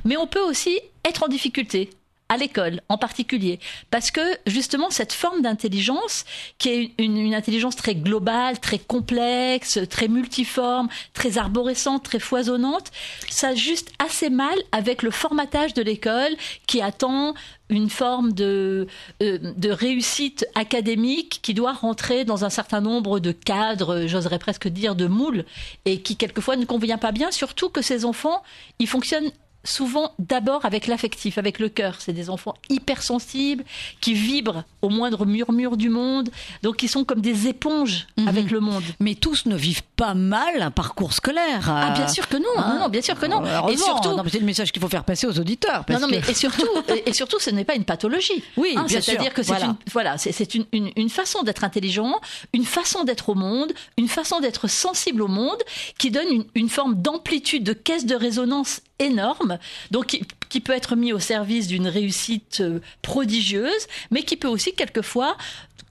mais 0.06 0.16
on 0.16 0.26
peut 0.26 0.40
aussi 0.40 0.80
être 1.06 1.24
en 1.24 1.28
difficulté 1.28 1.90
à 2.28 2.36
l'école 2.36 2.80
en 2.88 2.98
particulier. 2.98 3.58
Parce 3.90 4.10
que 4.10 4.20
justement 4.46 4.90
cette 4.90 5.12
forme 5.12 5.42
d'intelligence 5.42 6.24
qui 6.58 6.68
est 6.68 6.92
une, 6.98 7.16
une 7.16 7.34
intelligence 7.34 7.76
très 7.76 7.94
globale, 7.94 8.58
très 8.58 8.78
complexe, 8.78 9.78
très 9.88 10.08
multiforme, 10.08 10.88
très 11.12 11.38
arborescente, 11.38 12.02
très 12.02 12.18
foisonnante, 12.18 12.90
ça 13.28 13.54
juste 13.54 13.92
assez 13.98 14.30
mal 14.30 14.56
avec 14.72 15.02
le 15.02 15.10
formatage 15.10 15.74
de 15.74 15.82
l'école 15.82 16.36
qui 16.66 16.80
attend 16.80 17.34
une 17.70 17.90
forme 17.90 18.32
de, 18.32 18.86
euh, 19.22 19.38
de 19.56 19.70
réussite 19.70 20.46
académique 20.54 21.40
qui 21.42 21.54
doit 21.54 21.72
rentrer 21.72 22.24
dans 22.24 22.44
un 22.44 22.50
certain 22.50 22.80
nombre 22.80 23.20
de 23.20 23.32
cadres, 23.32 24.06
j'oserais 24.06 24.38
presque 24.38 24.68
dire 24.68 24.94
de 24.94 25.06
moules, 25.06 25.44
et 25.84 26.00
qui 26.00 26.16
quelquefois 26.16 26.56
ne 26.56 26.64
convient 26.64 26.98
pas 26.98 27.12
bien, 27.12 27.30
surtout 27.30 27.68
que 27.68 27.82
ces 27.82 28.04
enfants, 28.04 28.42
ils 28.78 28.88
fonctionnent 28.88 29.30
souvent 29.68 30.12
d'abord 30.18 30.64
avec 30.64 30.86
l'affectif, 30.86 31.38
avec 31.38 31.58
le 31.58 31.68
cœur. 31.68 31.96
C'est 32.00 32.12
des 32.12 32.30
enfants 32.30 32.54
hypersensibles 32.70 33.64
qui 34.00 34.14
vibrent 34.14 34.64
au 34.82 34.88
moindre 34.88 35.26
murmure 35.26 35.76
du 35.76 35.88
monde, 35.88 36.30
donc 36.62 36.76
qui 36.76 36.88
sont 36.88 37.04
comme 37.04 37.20
des 37.20 37.46
éponges 37.48 38.06
Mhm. 38.16 38.28
avec 38.28 38.50
le 38.50 38.60
monde. 38.60 38.82
Mais 39.00 39.14
tous 39.14 39.46
ne 39.46 39.56
vivent 39.56 39.82
pas 39.96 40.14
mal 40.14 40.62
un 40.62 40.70
parcours 40.70 41.12
scolaire. 41.12 41.68
Ah, 41.70 41.90
bien 41.94 42.08
sûr 42.08 42.28
que 42.28 42.36
non, 42.36 42.44
hein. 42.56 42.74
non, 42.74 42.80
non, 42.80 42.88
bien 42.88 43.02
sûr 43.02 43.18
que 43.18 43.26
non. 43.26 43.42
Et 43.68 43.76
surtout, 43.76 44.10
c'est 44.30 44.38
le 44.40 44.46
message 44.46 44.72
qu'il 44.72 44.80
faut 44.82 44.88
faire 44.88 45.04
passer 45.04 45.26
aux 45.26 45.38
auditeurs. 45.38 45.84
parce 45.84 46.00
non, 46.00 46.06
non, 46.08 46.14
mais 46.14 46.20
que- 46.22 46.30
et 46.30 46.34
surtout, 46.34 46.66
et, 47.06 47.12
surtout, 47.12 47.38
ce 47.38 47.50
n'est 47.50 47.64
pas 47.64 47.74
une 47.74 47.84
pathologie. 47.84 48.42
Oui, 48.56 48.74
Hein, 48.76 48.86
C'est-à-dire 48.88 49.32
que 49.34 49.42
c'est 49.42 49.48
voilà. 49.52 49.66
une, 49.66 49.76
voilà, 49.92 50.18
c'est, 50.18 50.32
c'est 50.32 50.54
une, 50.54 50.64
une, 50.72 50.90
une 50.96 51.08
façon 51.10 51.42
d'être 51.42 51.64
intelligent, 51.64 52.20
une 52.52 52.64
façon 52.64 53.04
d'être 53.04 53.28
au 53.30 53.34
monde, 53.34 53.72
une 53.96 54.08
façon 54.08 54.40
d'être 54.40 54.68
sensible 54.68 55.22
au 55.22 55.28
monde, 55.28 55.58
qui 55.98 56.10
donne 56.10 56.28
une, 56.30 56.44
une 56.54 56.68
forme 56.68 56.94
d'amplitude, 56.94 57.64
de 57.64 57.72
caisse 57.72 58.06
de 58.06 58.14
résonance 58.14 58.80
énorme, 58.98 59.58
donc 59.90 60.06
qui, 60.06 60.22
qui 60.48 60.60
peut 60.60 60.72
être 60.72 60.96
mis 60.96 61.12
au 61.12 61.18
service 61.18 61.66
d'une 61.66 61.88
réussite 61.88 62.60
euh, 62.60 62.80
prodigieuse, 63.02 63.86
mais 64.10 64.22
qui 64.22 64.36
peut 64.36 64.48
aussi 64.48 64.74
quelquefois 64.74 65.36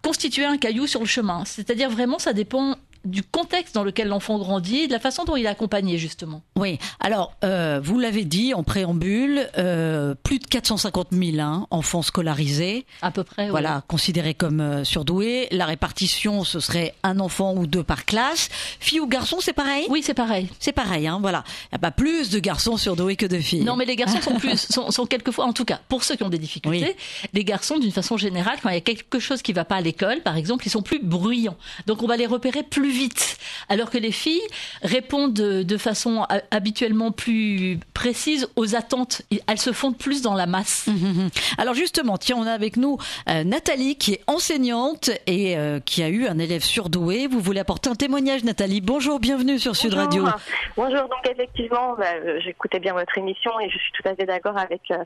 constituer 0.02 0.46
un 0.46 0.58
caillou 0.58 0.88
sur 0.88 1.02
le 1.02 1.06
chemin. 1.06 1.44
C'est-à-dire 1.46 1.90
vraiment, 1.90 2.20
ça 2.20 2.34
dépend 2.34 2.78
du 3.06 3.24
contexte 3.24 3.76
dans 3.76 3.84
lequel 3.84 4.08
l'enfant 4.08 4.38
grandit, 4.38 4.78
et 4.82 4.88
de 4.88 4.92
la 4.94 5.00
façon 5.00 5.24
dont 5.24 5.36
il 5.36 5.46
est 5.46 5.50
accompagné 5.50 5.98
justement. 5.98 6.42
Oui, 6.56 6.80
alors 7.00 7.34
euh, 7.44 7.80
vous 7.84 8.00
l'avez 8.00 8.26
dit 8.26 8.54
en 8.54 8.64
préambule, 8.64 9.50
euh, 9.58 10.16
plus 10.24 10.40
de 10.40 10.46
450 10.46 11.08
000 11.12 11.40
hein, 11.40 11.68
enfants 11.72 12.02
scolarisés, 12.02 12.86
À 13.02 13.12
peu 13.12 13.24
près. 13.24 13.46
oui. 13.46 13.50
voilà, 13.50 13.84
considérés 13.88 14.34
comme 14.34 14.60
euh, 14.60 14.84
surdoués. 14.84 15.48
La 15.52 15.66
répartition, 15.66 16.44
ce 16.44 16.60
serait 16.60 16.94
un 17.04 17.20
enfant 17.20 17.54
ou 17.56 17.68
deux 17.68 17.84
par 17.84 18.06
classe. 18.06 18.50
Filles 18.80 19.00
ou 19.00 19.08
garçons, 19.08 19.38
c'est 19.40 19.54
pareil? 19.54 19.86
Oui, 19.90 20.02
c'est 20.04 20.14
pareil. 20.14 20.50
C'est 20.60 20.72
pareil, 20.74 21.08
hein, 21.08 21.20
voilà. 21.22 21.44
Il 21.66 21.68
n'y 21.74 21.76
a 21.78 21.80
pas 21.80 21.92
plus 21.92 22.30
de 22.30 22.40
garçons 22.40 22.78
surdoués 22.78 23.16
que 23.16 23.26
de 23.26 23.40
filles. 23.40 23.64
Non, 23.64 23.76
mais 23.76 23.86
les 23.86 23.96
garçons 23.96 24.22
sont 24.22 24.36
plus, 24.36 24.58
sont, 24.72 24.92
sont 24.92 25.06
quelquefois, 25.06 25.46
en 25.46 25.54
tout 25.54 25.66
cas, 25.66 25.80
pour 25.90 26.04
ceux 26.04 26.16
qui 26.16 26.24
ont 26.24 26.30
des 26.30 26.38
difficultés, 26.38 26.96
les 27.34 27.44
garçons, 27.44 27.78
d'une 27.80 27.92
façon 27.92 28.18
générale, 28.18 28.58
quand 28.62 28.70
il 28.70 28.76
y 28.76 28.78
a 28.78 28.82
quelque 28.82 29.20
chose 29.20 29.42
qui 29.42 29.54
va 29.54 29.66
pas 29.66 29.76
à 29.78 29.82
l'école, 29.82 30.22
par 30.22 30.38
exemple, 30.38 30.66
ils 30.68 30.70
sont 30.72 30.82
plus 30.82 31.00
bruyants. 31.04 31.58
Donc, 31.86 32.04
on 32.04 32.08
va 32.08 32.18
les 32.18 32.26
repérer 32.26 32.64
plus 32.64 32.92
vite. 32.98 33.38
Alors 33.70 33.90
que 33.90 33.98
les 33.98 34.12
filles 34.12 34.42
répondent 34.82 35.34
de, 35.34 35.64
de 35.64 35.78
façon 35.78 36.24
a- 36.30 36.42
habituellement 36.52 37.12
plus 37.12 37.80
précise 37.94 38.50
aux 38.56 38.76
attentes. 38.76 39.22
Elles 39.48 39.60
se 39.60 39.72
fondent 39.72 39.98
plus 39.98 40.22
dans 40.22 40.34
la 40.34 40.46
masse. 40.46 40.88
Alors 41.58 41.74
justement, 41.74 42.18
tiens, 42.18 42.36
on 42.40 42.46
a 42.48 42.52
avec 42.52 42.78
nous 42.78 42.98
euh, 43.30 43.44
Nathalie 43.44 43.96
qui 43.98 44.14
est 44.14 44.22
enseignante 44.28 45.10
et 45.28 45.58
euh, 45.58 45.80
qui 45.80 46.02
a 46.04 46.10
eu 46.10 46.28
un 46.28 46.40
élève 46.40 46.64
surdoué. 46.64 47.28
Vous 47.28 47.40
voulez 47.40 47.60
apporter 47.60 47.90
un 47.90 47.96
témoignage, 47.96 48.44
Nathalie? 48.44 48.82
Bonjour, 48.82 49.20
bienvenue 49.20 49.60
sur 49.60 49.76
Sud 49.76 49.94
Radio. 49.94 50.24
Bonjour. 50.24 50.40
Bonjour, 50.76 51.02
donc 51.10 51.28
effectivement, 51.30 51.96
bah, 51.98 52.06
euh, 52.16 52.40
j'écoutais 52.44 52.80
bien 52.80 52.94
votre 52.94 53.18
émission 53.18 53.52
et 53.60 53.70
je 53.70 53.78
suis 53.78 53.92
tout 53.92 54.08
à 54.08 54.16
fait 54.16 54.26
d'accord 54.26 54.58
avec 54.58 54.82
euh, 54.92 54.98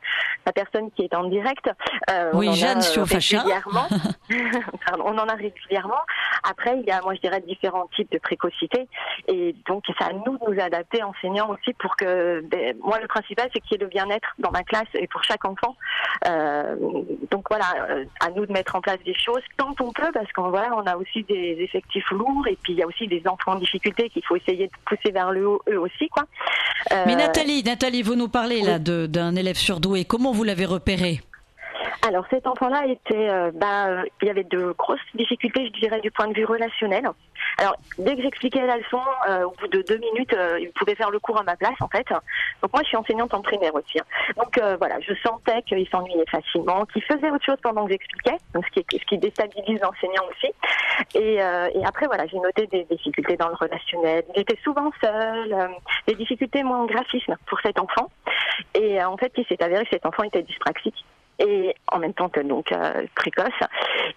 la 0.45 0.51
personne 0.53 0.89
qui 0.95 1.03
est 1.03 1.15
en 1.15 1.23
direct. 1.25 1.65
Euh, 2.09 2.29
Oui, 2.33 2.47
on 2.47 2.51
en 2.51 2.53
a, 2.53 2.55
Jeanne 2.55 2.81
Siofachin. 2.81 3.39
régulièrement. 3.39 3.87
Pardon, 4.85 5.03
on 5.05 5.17
en 5.17 5.27
a 5.27 5.33
régulièrement. 5.35 6.01
Après, 6.49 6.77
il 6.79 6.85
y 6.87 6.91
a, 6.91 7.01
moi, 7.01 7.13
je 7.15 7.21
dirais, 7.21 7.41
différents 7.47 7.70
types 7.95 8.11
de 8.11 8.19
précocité 8.19 8.87
et 9.27 9.55
donc 9.67 9.83
c'est 9.87 10.03
à 10.03 10.13
nous 10.13 10.37
de 10.37 10.51
nous 10.51 10.59
adapter, 10.59 11.03
enseignants 11.03 11.49
aussi, 11.49 11.73
pour 11.73 11.95
que, 11.95 12.41
ben, 12.41 12.75
moi, 12.83 12.99
le 12.99 13.07
principal, 13.07 13.49
c'est 13.53 13.59
qu'il 13.61 13.73
y 13.73 13.75
ait 13.75 13.83
le 13.83 13.87
bien-être 13.87 14.29
dans 14.39 14.51
ma 14.51 14.63
classe 14.63 14.87
et 14.93 15.07
pour 15.07 15.23
chaque 15.23 15.45
enfant. 15.45 15.75
Euh, 16.27 16.75
donc 17.29 17.45
voilà, 17.49 17.65
euh, 17.89 18.05
à 18.19 18.29
nous 18.31 18.45
de 18.45 18.51
mettre 18.51 18.75
en 18.75 18.81
place 18.81 18.99
des 19.05 19.13
choses 19.13 19.41
quand 19.57 19.79
on 19.81 19.91
peut, 19.91 20.11
parce 20.13 20.31
qu'on 20.33 20.49
voilà, 20.49 20.69
on 20.75 20.85
a 20.85 20.95
aussi 20.95 21.23
des 21.23 21.57
effectifs 21.59 22.09
lourds 22.11 22.47
et 22.47 22.57
puis 22.61 22.73
il 22.73 22.79
y 22.79 22.83
a 22.83 22.87
aussi 22.87 23.07
des 23.07 23.21
enfants 23.27 23.53
en 23.53 23.55
difficulté 23.55 24.09
qu'il 24.09 24.25
faut 24.25 24.35
essayer 24.35 24.67
de 24.67 24.73
pousser 24.85 25.11
vers 25.11 25.31
le 25.31 25.47
haut 25.47 25.61
eux 25.69 25.79
aussi, 25.79 26.07
quoi. 26.09 26.23
Euh, 26.91 27.03
Mais 27.05 27.15
Nathalie, 27.15 27.63
Nathalie, 27.63 28.01
vous 28.01 28.15
nous 28.15 28.29
parlez 28.29 28.61
là 28.61 28.79
d'un 28.79 29.35
élève 29.35 29.55
surdoué. 29.55 30.05
Comment 30.05 30.31
vous 30.31 30.43
l'avez 30.43 30.65
repéré? 30.65 31.21
Alors 32.07 32.25
cet 32.31 32.47
enfant-là 32.47 32.87
était, 32.87 33.29
euh, 33.29 33.51
bah, 33.53 34.03
il 34.21 34.27
y 34.27 34.31
avait 34.31 34.43
de 34.43 34.71
grosses 34.71 34.99
difficultés, 35.13 35.67
je 35.67 35.79
dirais, 35.79 36.01
du 36.01 36.09
point 36.09 36.27
de 36.27 36.33
vue 36.33 36.45
relationnel. 36.45 37.07
Alors 37.59 37.75
dès 37.99 38.15
que 38.15 38.23
j'expliquais 38.23 38.65
la 38.65 38.77
leçon, 38.77 39.01
euh, 39.29 39.43
au 39.43 39.51
bout 39.51 39.67
de 39.67 39.83
deux 39.83 39.97
minutes, 39.97 40.33
euh, 40.33 40.59
il 40.59 40.71
pouvait 40.71 40.95
faire 40.95 41.11
le 41.11 41.19
cours 41.19 41.39
à 41.39 41.43
ma 41.43 41.55
place, 41.55 41.79
en 41.79 41.87
fait. 41.89 42.07
Donc 42.61 42.73
moi, 42.73 42.81
je 42.81 42.87
suis 42.87 42.97
enseignante 42.97 43.33
en 43.35 43.41
primaire 43.41 43.75
aussi. 43.75 43.99
hein. 43.99 44.05
Donc 44.35 44.57
euh, 44.57 44.77
voilà, 44.77 44.99
je 44.99 45.13
sentais 45.23 45.61
qu'il 45.61 45.87
s'ennuyait 45.89 46.25
facilement, 46.29 46.85
qu'il 46.85 47.03
faisait 47.03 47.29
autre 47.29 47.45
chose 47.45 47.57
pendant 47.61 47.85
que 47.85 47.91
j'expliquais, 47.91 48.37
donc 48.55 48.65
ce 48.65 48.81
qui, 48.81 48.97
ce 48.97 49.05
qui 49.05 49.17
déstabilise 49.19 49.79
l'enseignant 49.79 50.23
aussi. 50.31 50.51
Et, 51.15 51.35
et 51.35 51.85
après, 51.85 52.05
voilà, 52.07 52.25
j'ai 52.27 52.39
noté 52.39 52.67
des 52.67 52.83
difficultés 52.85 53.37
dans 53.37 53.47
le 53.47 53.55
relationnel. 53.55 54.23
Il 54.35 54.41
était 54.41 54.57
souvent 54.63 54.91
seul, 55.01 55.69
des 56.07 56.15
difficultés 56.15 56.63
moi 56.63 56.77
en 56.77 56.85
graphisme 56.85 57.35
pour 57.47 57.59
cet 57.61 57.79
enfant. 57.79 58.09
Et 58.75 59.03
en 59.03 59.17
fait, 59.17 59.31
il 59.37 59.45
s'est 59.45 59.61
avéré 59.63 59.83
que 59.83 59.91
cet 59.91 60.05
enfant 60.05 60.23
était 60.23 60.43
dyspraxique. 60.43 61.05
Et 61.41 61.75
en 61.91 61.99
même 61.99 62.13
temps 62.13 62.29
donc 62.43 62.71
euh, 62.71 63.05
précoce. 63.15 63.47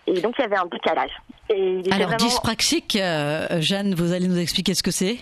Et 0.07 0.21
donc 0.21 0.35
il 0.39 0.43
y 0.43 0.45
avait 0.45 0.57
un 0.57 0.67
décalage. 0.67 1.11
Et 1.51 1.83
alors 1.91 2.15
dyspraxique, 2.17 2.97
euh, 2.97 3.61
Jeanne, 3.61 3.95
vous 3.95 4.13
allez 4.13 4.29
nous 4.29 4.39
expliquer 4.39 4.75
ce 4.75 4.83
que 4.83 4.91
c'est? 4.91 5.19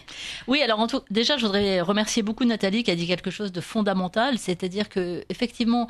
Oui, 0.46 0.62
alors 0.62 0.80
en 0.80 0.86
tout, 0.86 1.02
déjà 1.10 1.36
je 1.36 1.46
voudrais 1.46 1.80
remercier 1.80 2.22
beaucoup 2.22 2.44
Nathalie 2.44 2.84
qui 2.84 2.90
a 2.90 2.94
dit 2.94 3.06
quelque 3.06 3.30
chose 3.30 3.52
de 3.52 3.60
fondamental, 3.60 4.38
c'est-à-dire 4.38 4.88
que 4.88 5.24
effectivement 5.28 5.88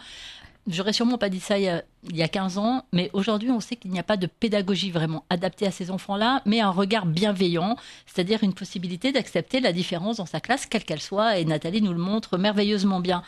J'aurais 0.68 0.92
sûrement 0.92 1.18
pas 1.18 1.28
dit 1.28 1.40
ça 1.40 1.58
il 1.58 1.64
y 1.64 1.68
a, 1.68 1.82
il 2.10 2.16
y 2.16 2.22
a 2.22 2.28
15 2.28 2.58
ans, 2.58 2.84
mais 2.92 3.10
aujourd'hui, 3.12 3.50
on 3.50 3.60
sait 3.60 3.76
qu'il 3.76 3.92
n'y 3.92 3.98
a 3.98 4.02
pas 4.02 4.16
de 4.16 4.26
pédagogie 4.26 4.90
vraiment 4.90 5.24
adaptée 5.30 5.66
à 5.66 5.70
ces 5.70 5.90
enfants-là, 5.90 6.42
mais 6.46 6.60
un 6.60 6.70
regard 6.70 7.06
bienveillant, 7.06 7.76
c'est-à-dire 8.06 8.42
une 8.42 8.54
possibilité 8.54 9.12
d'accepter 9.12 9.60
la 9.60 9.72
différence 9.72 10.16
dans 10.16 10.26
sa 10.26 10.40
classe, 10.40 10.66
quelle 10.66 10.84
qu'elle 10.84 11.00
soit, 11.00 11.38
et 11.38 11.44
Nathalie 11.44 11.80
nous 11.80 11.92
le 11.92 12.00
montre 12.00 12.38
merveilleusement 12.38 12.98
bien. 12.98 13.22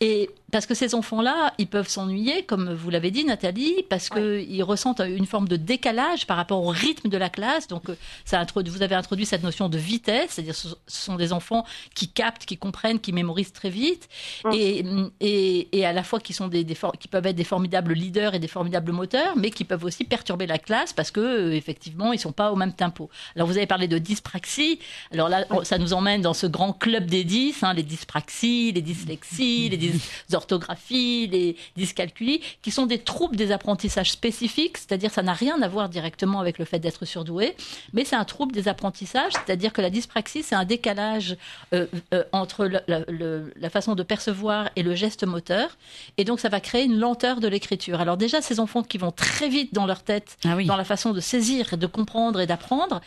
Et 0.00 0.28
parce 0.52 0.66
que 0.66 0.74
ces 0.74 0.94
enfants-là, 0.94 1.54
ils 1.58 1.66
peuvent 1.66 1.88
s'ennuyer, 1.88 2.42
comme 2.42 2.72
vous 2.72 2.90
l'avez 2.90 3.10
dit, 3.10 3.24
Nathalie, 3.24 3.82
parce 3.88 4.10
qu'ils 4.10 4.62
ressentent 4.62 5.00
une 5.00 5.26
forme 5.26 5.48
de 5.48 5.56
décalage 5.56 6.26
par 6.26 6.36
rapport 6.36 6.62
au 6.62 6.68
rythme 6.68 7.08
de 7.08 7.16
la 7.16 7.30
classe. 7.30 7.66
Donc, 7.66 7.88
euh, 7.88 7.96
ça 8.24 8.44
vous 8.66 8.82
avez 8.82 8.94
introduit 8.94 9.24
cette 9.24 9.42
notion 9.42 9.68
de 9.68 9.78
vitesse, 9.78 10.32
c'est-à-dire 10.32 10.54
ce 10.54 10.68
sont 10.86 11.16
des 11.16 11.32
enfants 11.32 11.64
qui 11.94 12.08
captent, 12.08 12.44
qui 12.44 12.56
comprennent, 12.58 12.98
qui 12.98 13.12
mémorisent 13.12 13.52
très 13.52 13.70
vite, 13.70 14.08
et, 14.52 14.84
et, 15.20 15.78
et, 15.78 15.86
à 15.86 15.92
la 15.92 16.02
fois 16.02 16.18
qui 16.18 16.32
sont 16.32 16.48
des, 16.48 16.64
des 16.64 16.76
qui 16.98 17.08
peuvent 17.08 17.26
être 17.26 17.36
des 17.36 17.44
formidables 17.44 17.92
leaders 17.92 18.17
et 18.18 18.38
des 18.38 18.48
formidables 18.48 18.92
moteurs, 18.92 19.36
mais 19.36 19.50
qui 19.50 19.64
peuvent 19.64 19.84
aussi 19.84 20.04
perturber 20.04 20.46
la 20.46 20.58
classe 20.58 20.92
parce 20.92 21.10
que 21.10 21.20
euh, 21.20 21.52
effectivement 21.54 22.12
ils 22.12 22.18
sont 22.18 22.32
pas 22.32 22.52
au 22.52 22.56
même 22.56 22.72
tempo. 22.72 23.10
Alors 23.36 23.48
vous 23.48 23.56
avez 23.56 23.66
parlé 23.66 23.88
de 23.88 23.98
dyspraxie. 23.98 24.78
Alors 25.12 25.28
là, 25.28 25.44
ça 25.62 25.78
nous 25.78 25.92
emmène 25.92 26.22
dans 26.22 26.34
ce 26.34 26.46
grand 26.46 26.72
club 26.72 27.06
des 27.06 27.24
10, 27.24 27.62
hein, 27.62 27.72
les 27.74 27.82
dyspraxies, 27.82 28.72
les 28.72 28.82
dyslexies, 28.82 29.68
les 29.68 29.76
dysorthographies, 29.76 31.28
les 31.28 31.56
dyscalculies, 31.76 32.40
qui 32.62 32.70
sont 32.70 32.86
des 32.86 32.98
troubles 32.98 33.36
des 33.36 33.52
apprentissages 33.52 34.12
spécifiques, 34.12 34.78
c'est-à-dire 34.78 35.10
ça 35.12 35.22
n'a 35.22 35.32
rien 35.32 35.60
à 35.62 35.68
voir 35.68 35.88
directement 35.88 36.40
avec 36.40 36.58
le 36.58 36.64
fait 36.64 36.78
d'être 36.78 37.04
surdoué, 37.04 37.56
mais 37.92 38.04
c'est 38.04 38.16
un 38.16 38.24
trouble 38.24 38.52
des 38.52 38.68
apprentissages, 38.68 39.32
c'est-à-dire 39.32 39.72
que 39.72 39.80
la 39.80 39.90
dyspraxie 39.90 40.42
c'est 40.42 40.54
un 40.54 40.64
décalage 40.64 41.36
euh, 41.72 41.86
euh, 42.14 42.24
entre 42.32 42.66
la, 42.66 42.82
la 42.88 43.70
façon 43.70 43.94
de 43.94 44.02
percevoir 44.02 44.70
et 44.76 44.82
le 44.82 44.94
geste 44.94 45.24
moteur, 45.24 45.76
et 46.16 46.24
donc 46.24 46.40
ça 46.40 46.48
va 46.48 46.60
créer 46.60 46.84
une 46.84 46.98
lenteur 46.98 47.40
de 47.40 47.48
l'écriture. 47.48 48.00
Alors 48.08 48.16
déjà, 48.16 48.40
ces 48.40 48.58
enfants 48.58 48.82
qui 48.82 48.96
vont 48.96 49.10
très 49.10 49.50
vite 49.50 49.74
dans 49.74 49.84
leur 49.84 50.02
tête, 50.02 50.38
ah 50.46 50.56
dans 50.64 50.76
la 50.76 50.84
façon 50.84 51.12
de 51.12 51.20
saisir, 51.20 51.76
de 51.76 51.86
comprendre 51.86 52.40
et 52.40 52.46
d'apprendre, 52.46 53.02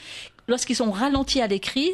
lorsqu'ils 0.48 0.76
sont 0.76 0.92
ralentis 0.92 1.42
à 1.42 1.48
l'écrit, 1.48 1.92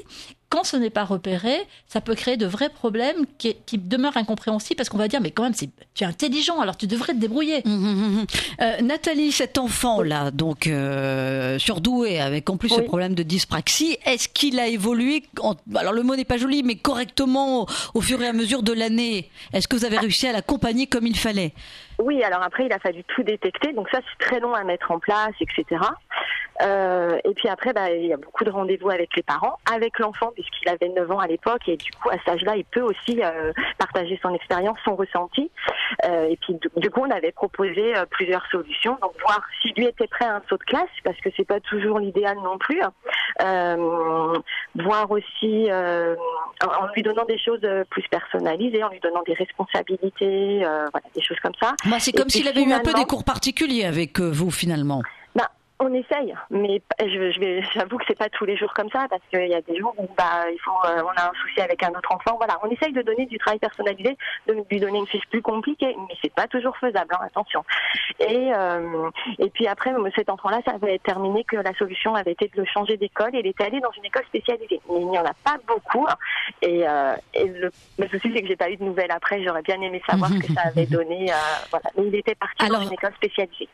quand 0.49 0.63
ce 0.63 0.77
n'est 0.77 0.89
pas 0.89 1.03
repéré, 1.03 1.57
ça 1.87 1.99
peut 1.99 2.15
créer 2.15 2.37
de 2.37 2.45
vrais 2.45 2.69
problèmes 2.69 3.25
qui, 3.37 3.55
demeurent 3.77 4.17
incompréhensibles 4.17 4.77
parce 4.77 4.89
qu'on 4.89 4.97
va 4.97 5.07
dire 5.07 5.21
mais 5.21 5.31
quand 5.31 5.43
même 5.43 5.53
tu 5.53 6.03
es 6.03 6.07
intelligent 6.07 6.59
alors 6.59 6.77
tu 6.77 6.87
devrais 6.87 7.13
te 7.13 7.19
débrouiller. 7.19 7.61
Hum, 7.65 7.73
hum, 7.73 8.19
hum, 8.19 8.25
euh, 8.61 8.81
Nathalie, 8.81 9.31
cet 9.31 9.57
enfant 9.57 10.01
là 10.01 10.31
donc 10.31 10.67
euh, 10.67 11.59
surdoué 11.59 12.19
avec 12.19 12.49
en 12.49 12.57
plus 12.57 12.69
ce 12.69 12.81
problème 12.81 13.13
de 13.13 13.23
dyspraxie, 13.23 13.97
est-ce 14.05 14.29
qu'il 14.29 14.59
a 14.59 14.67
évolué 14.67 15.23
alors 15.75 15.93
le 15.93 16.03
mot 16.03 16.15
n'est 16.15 16.25
pas 16.25 16.37
joli 16.37 16.63
mais 16.63 16.75
correctement 16.75 17.67
au, 17.93 18.01
fur 18.01 18.21
et 18.21 18.27
à 18.27 18.33
mesure 18.33 18.63
de 18.63 18.73
l'année? 18.73 19.29
Est-ce 19.53 19.67
que 19.67 19.75
vous 19.75 19.85
avez 19.85 19.97
réussi 19.97 20.27
à 20.27 20.31
l'accompagner 20.31 20.87
comme 20.87 21.05
il 21.05 21.17
fallait? 21.17 21.53
Oui, 21.99 22.23
alors 22.23 22.41
après 22.43 22.67
il 22.67 22.73
a 22.73 22.79
fallu 22.79 23.03
tout 23.15 23.23
détecter 23.23 23.73
donc 23.73 23.89
ça 23.89 23.99
c'est 23.99 24.25
très 24.25 24.39
long 24.39 24.53
à 24.53 24.63
mettre 24.63 24.91
en 24.91 24.99
place 24.99 25.33
etc. 25.41 25.81
Euh, 26.61 27.17
et 27.23 27.33
puis 27.33 27.49
après, 27.49 27.73
bah, 27.73 27.91
il 27.91 28.05
y 28.05 28.13
a 28.13 28.17
beaucoup 28.17 28.43
de 28.43 28.49
rendez-vous 28.49 28.89
avec 28.89 29.15
les 29.15 29.23
parents, 29.23 29.57
avec 29.71 29.99
l'enfant, 29.99 30.31
puisqu'il 30.33 30.69
avait 30.69 30.89
9 30.89 31.11
ans 31.11 31.19
à 31.19 31.27
l'époque, 31.27 31.67
et 31.67 31.77
du 31.77 31.91
coup, 31.91 32.09
à 32.09 32.17
cet 32.19 32.29
âge-là, 32.29 32.55
il 32.55 32.65
peut 32.65 32.81
aussi 32.81 33.21
euh, 33.23 33.51
partager 33.77 34.19
son 34.21 34.33
expérience, 34.33 34.77
son 34.83 34.95
ressenti. 34.95 35.51
Euh, 36.05 36.27
et 36.29 36.37
puis, 36.37 36.57
du, 36.75 36.89
coup, 36.89 37.01
on 37.01 37.11
avait 37.11 37.31
proposé 37.31 37.95
euh, 37.95 38.05
plusieurs 38.09 38.45
solutions, 38.51 38.97
donc 39.01 39.13
voir 39.21 39.41
si 39.61 39.71
lui 39.73 39.85
était 39.85 40.07
prêt 40.07 40.25
à 40.25 40.37
un 40.37 40.41
saut 40.49 40.57
de 40.57 40.63
classe, 40.63 40.89
parce 41.03 41.17
que 41.17 41.29
c'est 41.37 41.45
pas 41.45 41.59
toujours 41.59 41.99
l'idéal 41.99 42.37
non 42.43 42.57
plus. 42.57 42.81
Euh, 43.43 44.39
voir 44.75 45.11
aussi 45.11 45.69
en 45.71 46.87
lui 46.95 47.03
donnant 47.03 47.25
des 47.25 47.37
choses 47.37 47.61
plus 47.89 48.03
personnalisées, 48.09 48.83
en 48.83 48.89
lui 48.89 48.99
donnant 48.99 49.23
des 49.23 49.33
responsabilités, 49.33 50.59
voilà, 50.59 51.05
des 51.13 51.21
choses 51.21 51.39
comme 51.41 51.53
ça. 51.61 51.75
Moi, 51.85 51.99
c'est 51.99 52.13
comme 52.13 52.29
s'il 52.29 52.47
avait 52.47 52.63
eu 52.63 52.71
un 52.71 52.79
peu 52.79 52.93
des 52.93 53.05
cours 53.05 53.23
particuliers 53.23 53.85
avec 53.85 54.19
vous, 54.19 54.49
finalement. 54.49 55.03
On 55.79 55.93
essaye, 55.93 56.33
mais 56.49 56.81
je, 56.99 57.31
je 57.31 57.39
vais, 57.39 57.61
j'avoue 57.73 57.99
que 57.99 58.05
c'est 58.07 58.17
pas 58.17 58.29
tous 58.29 58.45
les 58.45 58.57
jours 58.57 58.73
comme 58.73 58.89
ça 58.89 59.05
parce 59.09 59.21
qu'il 59.29 59.47
y 59.47 59.53
a 59.53 59.61
des 59.61 59.77
jours 59.77 59.93
où 59.97 60.07
bah 60.17 60.49
il 60.51 60.57
faut, 60.59 60.71
euh, 60.85 61.03
on 61.03 61.09
a 61.09 61.29
un 61.29 61.33
souci 61.39 61.61
avec 61.61 61.83
un 61.83 61.89
autre 61.89 62.11
enfant. 62.11 62.35
Voilà, 62.37 62.57
on 62.63 62.69
essaye 62.71 62.93
de 62.93 63.03
donner 63.03 63.27
du 63.27 63.37
travail 63.37 63.59
personnalisé, 63.59 64.17
de 64.47 64.53
lui 64.71 64.79
donner 64.79 64.97
une 64.97 65.05
fiche 65.05 65.27
plus 65.29 65.43
compliquée, 65.43 65.95
mais 65.95 66.15
c'est 66.19 66.33
pas 66.33 66.47
toujours 66.47 66.75
faisable. 66.77 67.13
Hein, 67.13 67.25
attention. 67.25 67.63
Et 68.19 68.51
euh, 68.55 69.09
et 69.37 69.51
puis 69.51 69.67
après, 69.67 69.93
cet 70.15 70.31
enfant-là, 70.31 70.61
ça 70.65 70.71
avait 70.71 70.97
terminé 70.97 71.43
que 71.43 71.57
la 71.57 71.73
solution 71.75 72.15
avait 72.15 72.31
été 72.31 72.47
de 72.47 72.59
le 72.59 72.65
changer 72.65 72.97
d'école. 72.97 73.35
Et 73.35 73.39
il 73.39 73.47
était 73.47 73.65
allé 73.65 73.79
dans 73.79 73.91
une 73.91 74.05
école 74.05 74.25
spécialisée. 74.25 74.81
Mais 74.89 75.01
il 75.01 75.07
n'y 75.07 75.19
en 75.19 75.25
a 75.25 75.35
pas 75.43 75.57
beaucoup. 75.67 76.07
Hein. 76.09 76.15
et, 76.63 76.87
euh, 76.87 77.13
et 77.35 77.45
le, 77.45 77.71
le 77.99 78.07
souci 78.07 78.31
c'est 78.33 78.41
que 78.41 78.47
j'ai 78.47 78.55
pas 78.55 78.71
eu 78.71 78.77
de 78.77 78.83
nouvelles 78.83 79.11
après. 79.11 79.43
J'aurais 79.43 79.61
bien 79.61 79.79
aimé 79.79 80.01
savoir 80.09 80.31
ce 80.31 80.39
que 80.39 80.53
ça 80.53 80.61
avait 80.65 80.87
donné. 80.87 81.31
Euh, 81.31 81.35
voilà, 81.69 81.91
mais 81.95 82.07
il 82.07 82.15
était 82.15 82.35
parti 82.35 82.67
dans 82.67 82.81
une 82.81 82.93
école 82.93 83.13
spécialisée. 83.13 83.69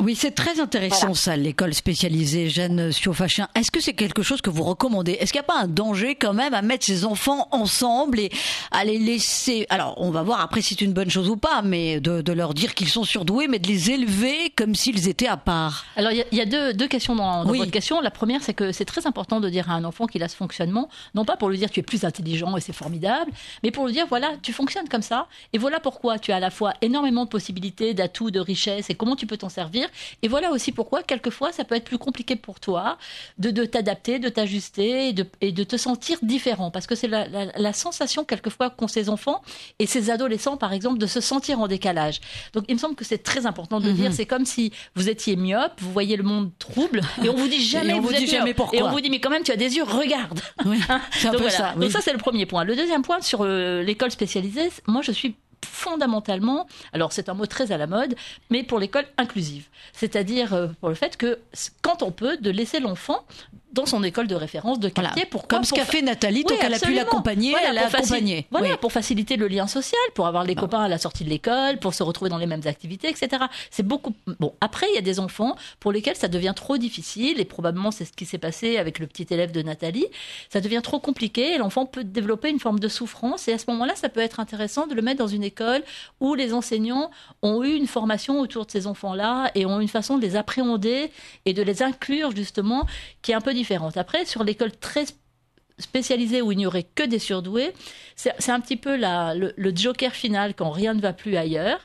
Oui, 0.00 0.16
c'est 0.16 0.32
très 0.32 0.60
intéressant 0.60 1.14
ça, 1.14 1.36
l'école 1.36 1.72
spécialisée 1.72 2.48
Jeanne 2.48 2.90
Siofachin. 2.90 3.48
Est-ce 3.54 3.70
que 3.70 3.80
c'est 3.80 3.92
quelque 3.92 4.22
chose 4.22 4.40
que 4.40 4.50
vous 4.50 4.64
recommandez? 4.64 5.12
Est-ce 5.12 5.32
qu'il 5.32 5.40
n'y 5.40 5.46
a 5.46 5.52
pas 5.54 5.60
un 5.60 5.68
danger 5.68 6.16
quand 6.16 6.34
même 6.34 6.52
à 6.52 6.62
mettre 6.62 6.84
ces 6.84 7.04
enfants 7.04 7.46
ensemble 7.52 8.18
et 8.18 8.30
à 8.72 8.84
les 8.84 8.98
laisser? 8.98 9.66
Alors, 9.70 9.94
on 9.98 10.10
va 10.10 10.22
voir 10.22 10.40
après 10.40 10.62
si 10.62 10.74
c'est 10.74 10.84
une 10.84 10.92
bonne 10.92 11.10
chose 11.10 11.30
ou 11.30 11.36
pas, 11.36 11.62
mais 11.62 12.00
de, 12.00 12.32
leur 12.32 12.54
dire 12.54 12.74
qu'ils 12.74 12.88
sont 12.88 13.04
surdoués, 13.04 13.46
mais 13.46 13.60
de 13.60 13.68
les 13.68 13.92
élever 13.92 14.52
comme 14.56 14.74
s'ils 14.74 15.08
étaient 15.08 15.28
à 15.28 15.36
part. 15.36 15.86
Alors, 15.96 16.10
il 16.10 16.26
y, 16.32 16.40
a 16.40 16.44
deux, 16.44 16.88
questions 16.88 17.14
dans, 17.14 17.44
votre 17.44 17.70
question. 17.70 18.00
La 18.00 18.10
première, 18.10 18.42
c'est 18.42 18.54
que 18.54 18.72
c'est 18.72 18.84
très 18.84 19.06
important 19.06 19.40
de 19.40 19.48
dire 19.48 19.70
à 19.70 19.74
un 19.74 19.84
enfant 19.84 20.06
qu'il 20.06 20.24
a 20.24 20.28
ce 20.28 20.36
fonctionnement, 20.36 20.88
non 21.14 21.24
pas 21.24 21.36
pour 21.36 21.48
lui 21.48 21.56
dire 21.56 21.70
tu 21.70 21.80
es 21.80 21.84
plus 21.84 22.04
intelligent 22.04 22.56
et 22.56 22.60
c'est 22.60 22.72
formidable, 22.72 23.30
mais 23.62 23.70
pour 23.70 23.86
lui 23.86 23.92
dire 23.92 24.06
voilà, 24.08 24.32
tu 24.42 24.52
fonctionnes 24.52 24.88
comme 24.88 25.02
ça, 25.02 25.28
et 25.52 25.58
voilà 25.58 25.78
pourquoi 25.78 26.18
tu 26.18 26.32
as 26.32 26.36
à 26.36 26.40
la 26.40 26.50
fois 26.50 26.74
énormément 26.82 27.24
de 27.24 27.30
possibilités, 27.30 27.94
d'atouts, 27.94 28.32
de 28.32 28.40
richesses, 28.40 28.90
et 28.90 28.94
comment 28.96 29.14
tu 29.14 29.26
peux 29.26 29.36
t'en 29.36 29.48
servir 29.48 29.83
et 30.22 30.28
voilà 30.28 30.50
aussi 30.50 30.72
pourquoi, 30.72 31.02
quelquefois, 31.02 31.52
ça 31.52 31.64
peut 31.64 31.74
être 31.74 31.84
plus 31.84 31.98
compliqué 31.98 32.36
pour 32.36 32.60
toi 32.60 32.98
de, 33.38 33.50
de 33.50 33.64
t'adapter, 33.64 34.18
de 34.18 34.28
t'ajuster 34.28 35.08
et 35.08 35.12
de, 35.12 35.26
et 35.40 35.52
de 35.52 35.64
te 35.64 35.76
sentir 35.76 36.18
différent. 36.22 36.70
Parce 36.70 36.86
que 36.86 36.94
c'est 36.94 37.08
la, 37.08 37.26
la, 37.28 37.72
sensation, 37.72 38.24
quelquefois, 38.24 38.70
qu'ont 38.70 38.88
ces 38.88 39.08
enfants 39.08 39.42
et 39.78 39.86
ces 39.86 40.10
adolescents, 40.10 40.56
par 40.56 40.72
exemple, 40.72 40.98
de 40.98 41.06
se 41.06 41.20
sentir 41.20 41.60
en 41.60 41.68
décalage. 41.68 42.20
Donc, 42.52 42.64
il 42.68 42.74
me 42.74 42.80
semble 42.80 42.94
que 42.94 43.04
c'est 43.04 43.22
très 43.22 43.46
important 43.46 43.80
de 43.80 43.90
dire. 43.90 44.10
Mhm. 44.10 44.12
C'est 44.12 44.26
comme 44.26 44.44
si 44.44 44.72
vous 44.94 45.08
étiez 45.08 45.36
myope, 45.36 45.72
vous 45.78 45.92
voyez 45.92 46.16
le 46.16 46.22
monde 46.22 46.50
trouble, 46.58 47.00
et 47.22 47.28
on 47.28 47.34
vous 47.34 47.48
dit 47.48 47.64
jamais 47.64 47.94
on 47.94 48.00
vous, 48.00 48.12
dit 48.12 48.26
jamais 48.26 48.54
pourquoi. 48.54 48.78
Et 48.78 48.82
on 48.82 48.90
vous 48.90 49.00
dit, 49.00 49.10
mais 49.10 49.20
quand 49.20 49.30
même, 49.30 49.42
tu 49.42 49.52
as 49.52 49.56
des 49.56 49.76
yeux, 49.76 49.84
regarde. 49.84 50.40
Oui, 50.64 50.78
Donc, 51.24 51.36
voilà. 51.36 51.50
ça, 51.50 51.74
Donc, 51.76 51.90
ça, 51.90 52.00
c'est 52.00 52.12
le 52.12 52.18
premier 52.18 52.46
point. 52.46 52.64
Le 52.64 52.76
deuxième 52.76 53.02
point 53.02 53.20
sur 53.20 53.42
euh, 53.42 53.82
l'école 53.82 54.10
spécialisée, 54.10 54.70
moi, 54.86 55.02
je 55.02 55.12
suis 55.12 55.36
fondamentalement, 55.64 56.66
alors 56.92 57.12
c'est 57.12 57.28
un 57.28 57.34
mot 57.34 57.46
très 57.46 57.72
à 57.72 57.78
la 57.78 57.86
mode, 57.86 58.14
mais 58.50 58.62
pour 58.62 58.78
l'école 58.78 59.06
inclusive. 59.16 59.68
C'est-à-dire 59.92 60.54
euh, 60.54 60.68
pour 60.80 60.88
le 60.88 60.94
fait 60.94 61.16
que 61.16 61.38
quand 61.82 62.02
on 62.02 62.10
peut, 62.10 62.36
de 62.36 62.50
laisser 62.50 62.80
l'enfant 62.80 63.24
dans 63.74 63.86
son 63.86 64.02
école 64.04 64.28
de 64.28 64.34
référence 64.34 64.78
de 64.78 64.88
quartier. 64.88 65.26
Pour 65.26 65.46
Comme 65.48 65.64
ce 65.64 65.74
qu'a 65.74 65.84
fait 65.84 66.00
Nathalie, 66.00 66.44
tant 66.44 66.56
qu'elle 66.56 66.72
a 66.72 66.78
pu 66.78 66.94
l'accompagner, 66.94 67.54
elle 67.66 67.74
l'a 67.74 67.86
accompagné. 67.88 68.46
Voilà, 68.50 68.76
pour 68.76 68.92
faciliter 68.92 69.36
le 69.36 69.48
lien 69.48 69.66
social, 69.66 70.00
pour 70.14 70.26
avoir 70.26 70.44
les 70.44 70.54
bah. 70.54 70.62
copains 70.62 70.82
à 70.82 70.88
la 70.88 70.98
sortie 70.98 71.24
de 71.24 71.28
l'école, 71.28 71.78
pour 71.78 71.92
se 71.92 72.02
retrouver 72.02 72.30
dans 72.30 72.38
les 72.38 72.46
mêmes 72.46 72.66
activités, 72.66 73.08
etc. 73.08 73.44
C'est 73.70 73.82
beaucoup. 73.82 74.14
Bon, 74.38 74.54
après, 74.60 74.86
il 74.92 74.94
y 74.94 74.98
a 74.98 75.02
des 75.02 75.18
enfants 75.20 75.56
pour 75.80 75.92
lesquels 75.92 76.16
ça 76.16 76.28
devient 76.28 76.52
trop 76.54 76.78
difficile, 76.78 77.40
et 77.40 77.44
probablement 77.44 77.90
c'est 77.90 78.04
ce 78.04 78.12
qui 78.12 78.24
s'est 78.24 78.38
passé 78.38 78.76
avec 78.76 78.98
le 79.00 79.06
petit 79.06 79.26
élève 79.30 79.50
de 79.50 79.62
Nathalie. 79.62 80.06
Ça 80.50 80.60
devient 80.60 80.80
trop 80.82 81.00
compliqué, 81.00 81.54
et 81.54 81.58
l'enfant 81.58 81.84
peut 81.84 82.04
développer 82.04 82.50
une 82.50 82.60
forme 82.60 82.78
de 82.78 82.88
souffrance, 82.88 83.48
et 83.48 83.52
à 83.52 83.58
ce 83.58 83.64
moment-là, 83.68 83.94
ça 83.96 84.08
peut 84.08 84.20
être 84.20 84.38
intéressant 84.38 84.86
de 84.86 84.94
le 84.94 85.02
mettre 85.02 85.18
dans 85.18 85.28
une 85.28 85.42
école 85.42 85.82
où 86.20 86.34
les 86.34 86.54
enseignants 86.54 87.10
ont 87.42 87.64
eu 87.64 87.74
une 87.74 87.88
formation 87.88 88.40
autour 88.40 88.66
de 88.66 88.70
ces 88.70 88.86
enfants-là 88.86 89.50
et 89.56 89.66
ont 89.66 89.80
une 89.80 89.88
façon 89.88 90.16
de 90.16 90.22
les 90.22 90.36
appréhender 90.36 91.10
et 91.44 91.52
de 91.52 91.62
les 91.62 91.82
inclure 91.82 92.34
justement 92.34 92.86
qui 93.22 93.32
est 93.32 93.34
un 93.34 93.40
peu 93.40 93.52
différente 93.52 93.63
après, 93.96 94.24
sur 94.24 94.44
l'école 94.44 94.72
très 94.72 95.04
spécialisée 95.78 96.40
où 96.40 96.52
il 96.52 96.58
n'y 96.58 96.66
aurait 96.66 96.86
que 96.94 97.02
des 97.02 97.18
surdoués, 97.18 97.72
c'est 98.16 98.50
un 98.50 98.60
petit 98.60 98.76
peu 98.76 98.96
le, 98.96 99.72
joker 99.74 100.12
final 100.12 100.54
quand 100.54 100.70
rien 100.70 100.94
ne 100.94 101.00
va 101.00 101.12
plus 101.12 101.36
ailleurs. 101.36 101.80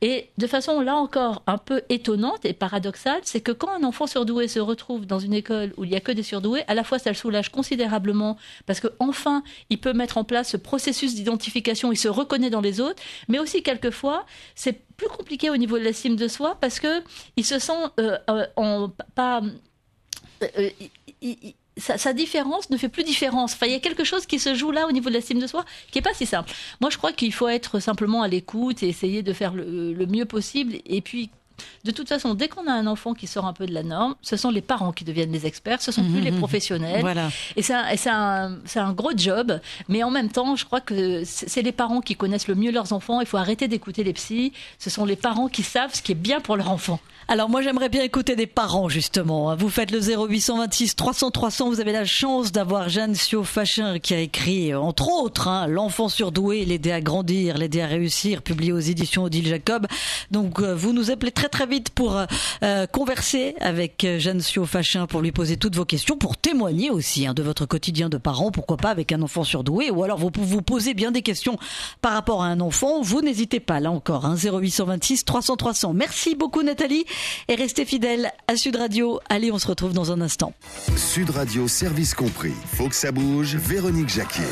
Et 0.00 0.30
de 0.38 0.46
façon 0.46 0.80
là 0.80 0.96
encore 0.96 1.42
un 1.46 1.58
peu 1.58 1.82
étonnante 1.88 2.44
et 2.44 2.52
paradoxale, 2.52 3.20
c'est 3.22 3.40
que 3.40 3.52
quand 3.52 3.70
un 3.70 3.84
enfant 3.84 4.06
surdoué 4.06 4.48
se 4.48 4.58
retrouve 4.58 5.06
dans 5.06 5.18
une 5.18 5.34
école 5.34 5.72
où 5.76 5.84
il 5.84 5.90
n'y 5.90 5.96
a 5.96 6.00
que 6.00 6.12
des 6.12 6.22
surdoués, 6.22 6.64
à 6.66 6.74
la 6.74 6.82
fois 6.82 6.98
ça 6.98 7.10
le 7.10 7.16
soulage 7.16 7.50
considérablement 7.50 8.36
parce 8.66 8.80
que 8.80 8.88
enfin 8.98 9.42
il 9.70 9.78
peut 9.78 9.92
mettre 9.92 10.18
en 10.18 10.24
place 10.24 10.50
ce 10.50 10.56
processus 10.56 11.14
d'identification, 11.14 11.92
il 11.92 11.96
se 11.96 12.08
reconnaît 12.08 12.50
dans 12.50 12.60
les 12.60 12.80
autres, 12.80 13.02
mais 13.28 13.38
aussi 13.38 13.62
quelquefois 13.62 14.26
c'est 14.54 14.84
plus 14.96 15.08
compliqué 15.08 15.50
au 15.50 15.56
niveau 15.56 15.78
de 15.78 15.84
l'estime 15.84 16.16
de 16.16 16.28
soi 16.28 16.56
parce 16.60 16.80
que 16.80 17.02
il 17.36 17.44
se 17.44 17.58
sent 17.58 17.72
euh, 18.00 18.18
euh, 18.28 18.88
pas 19.14 19.42
euh, 20.42 20.70
sa, 21.76 22.12
différence 22.12 22.70
ne 22.70 22.76
fait 22.76 22.88
plus 22.88 23.04
différence. 23.04 23.54
Enfin, 23.54 23.66
il 23.66 23.72
y 23.72 23.76
a 23.76 23.80
quelque 23.80 24.04
chose 24.04 24.26
qui 24.26 24.38
se 24.38 24.54
joue 24.54 24.70
là 24.70 24.86
au 24.86 24.92
niveau 24.92 25.08
de 25.08 25.14
l'estime 25.14 25.38
de 25.38 25.46
soi 25.46 25.64
qui 25.90 25.98
est 25.98 26.02
pas 26.02 26.14
si 26.14 26.26
simple. 26.26 26.50
Moi, 26.80 26.90
je 26.90 26.98
crois 26.98 27.12
qu'il 27.12 27.32
faut 27.32 27.48
être 27.48 27.80
simplement 27.80 28.22
à 28.22 28.28
l'écoute 28.28 28.82
et 28.82 28.88
essayer 28.88 29.22
de 29.22 29.32
faire 29.32 29.54
le, 29.54 29.92
le 29.92 30.06
mieux 30.06 30.24
possible. 30.24 30.76
Et 30.86 31.00
puis, 31.00 31.30
de 31.84 31.90
toute 31.90 32.08
façon, 32.08 32.34
dès 32.34 32.48
qu'on 32.48 32.66
a 32.66 32.72
un 32.72 32.86
enfant 32.86 33.14
qui 33.14 33.26
sort 33.26 33.46
un 33.46 33.52
peu 33.52 33.66
de 33.66 33.74
la 33.74 33.82
norme, 33.82 34.14
ce 34.22 34.36
sont 34.36 34.50
les 34.50 34.60
parents 34.60 34.92
qui 34.92 35.04
deviennent 35.04 35.32
les 35.32 35.46
experts, 35.46 35.82
ce 35.82 35.92
sont 35.92 36.04
plus 36.04 36.20
les 36.20 36.30
mhm. 36.30 36.38
professionnels. 36.38 37.00
Voilà. 37.00 37.30
Et 37.56 37.62
c'est 37.62 37.74
un, 37.74 38.58
un, 38.76 38.92
gros 38.92 39.12
job, 39.16 39.60
mais 39.88 40.02
en 40.02 40.10
même 40.10 40.28
temps, 40.28 40.56
je 40.56 40.64
crois 40.64 40.80
que 40.80 41.22
c'est 41.24 41.62
les 41.62 41.72
parents 41.72 42.00
qui 42.00 42.16
connaissent 42.16 42.48
le 42.48 42.54
mieux 42.54 42.70
leurs 42.70 42.92
enfants. 42.92 43.20
Il 43.20 43.26
faut 43.26 43.36
arrêter 43.36 43.68
d'écouter 43.68 44.04
les 44.04 44.12
psys. 44.12 44.52
Ce 44.78 44.90
sont 44.90 45.04
les 45.04 45.16
parents 45.16 45.48
qui 45.48 45.62
savent 45.62 45.94
ce 45.94 46.02
qui 46.02 46.12
est 46.12 46.16
bien 46.16 46.40
pour 46.40 46.56
leur 46.56 46.70
enfant. 46.70 47.00
Alors 47.30 47.50
moi 47.50 47.60
j'aimerais 47.60 47.90
bien 47.90 48.02
écouter 48.02 48.36
des 48.36 48.46
parents 48.46 48.88
justement. 48.88 49.54
Vous 49.54 49.68
faites 49.68 49.90
le 49.90 50.00
0826 50.00 50.96
300 50.96 51.30
300. 51.30 51.68
Vous 51.68 51.78
avez 51.78 51.92
la 51.92 52.06
chance 52.06 52.52
d'avoir 52.52 52.88
Jeanne 52.88 53.14
Siofachin 53.14 53.98
qui 53.98 54.14
a 54.14 54.18
écrit 54.18 54.74
entre 54.74 55.10
autres 55.10 55.46
hein, 55.46 55.66
L'enfant 55.66 56.08
surdoué, 56.08 56.64
l'aider 56.64 56.90
à 56.90 57.02
grandir, 57.02 57.58
l'aider 57.58 57.82
à 57.82 57.86
réussir, 57.86 58.40
publié 58.40 58.72
aux 58.72 58.78
éditions 58.78 59.24
Odile 59.24 59.46
Jacob. 59.46 59.86
Donc 60.30 60.60
euh, 60.60 60.74
vous 60.74 60.94
nous 60.94 61.10
appelez 61.10 61.30
très 61.30 61.50
très 61.50 61.66
vite 61.66 61.90
pour 61.90 62.16
euh, 62.16 62.24
euh, 62.62 62.86
converser 62.86 63.54
avec 63.60 64.06
Jeanne 64.16 64.40
Siofachin 64.40 65.06
pour 65.06 65.20
lui 65.20 65.30
poser 65.30 65.58
toutes 65.58 65.76
vos 65.76 65.84
questions, 65.84 66.16
pour 66.16 66.38
témoigner 66.38 66.88
aussi 66.88 67.26
hein, 67.26 67.34
de 67.34 67.42
votre 67.42 67.66
quotidien 67.66 68.08
de 68.08 68.16
parents, 68.16 68.50
pourquoi 68.50 68.78
pas 68.78 68.88
avec 68.88 69.12
un 69.12 69.20
enfant 69.20 69.44
surdoué, 69.44 69.90
ou 69.90 70.02
alors 70.02 70.16
vous 70.16 70.30
vous 70.34 70.62
posez 70.62 70.94
bien 70.94 71.12
des 71.12 71.20
questions 71.20 71.58
par 72.00 72.14
rapport 72.14 72.42
à 72.42 72.46
un 72.46 72.60
enfant. 72.60 73.02
Vous 73.02 73.20
n'hésitez 73.20 73.60
pas 73.60 73.80
là 73.80 73.90
encore. 73.90 74.24
Hein, 74.24 74.34
0826 74.34 75.26
300 75.26 75.56
300. 75.56 75.92
Merci 75.92 76.34
beaucoup 76.34 76.62
Nathalie 76.62 77.04
et 77.48 77.54
restez 77.54 77.84
fidèles 77.84 78.32
à 78.46 78.56
Sud 78.56 78.76
Radio. 78.76 79.20
Allez, 79.28 79.52
on 79.52 79.58
se 79.58 79.66
retrouve 79.66 79.92
dans 79.92 80.12
un 80.12 80.20
instant. 80.20 80.52
Sud 80.96 81.30
Radio, 81.30 81.68
service 81.68 82.14
compris. 82.14 82.54
Faut 82.76 82.88
que 82.88 82.94
ça 82.94 83.12
bouge. 83.12 83.56
Véronique 83.56 84.08
Jacquier. 84.08 84.44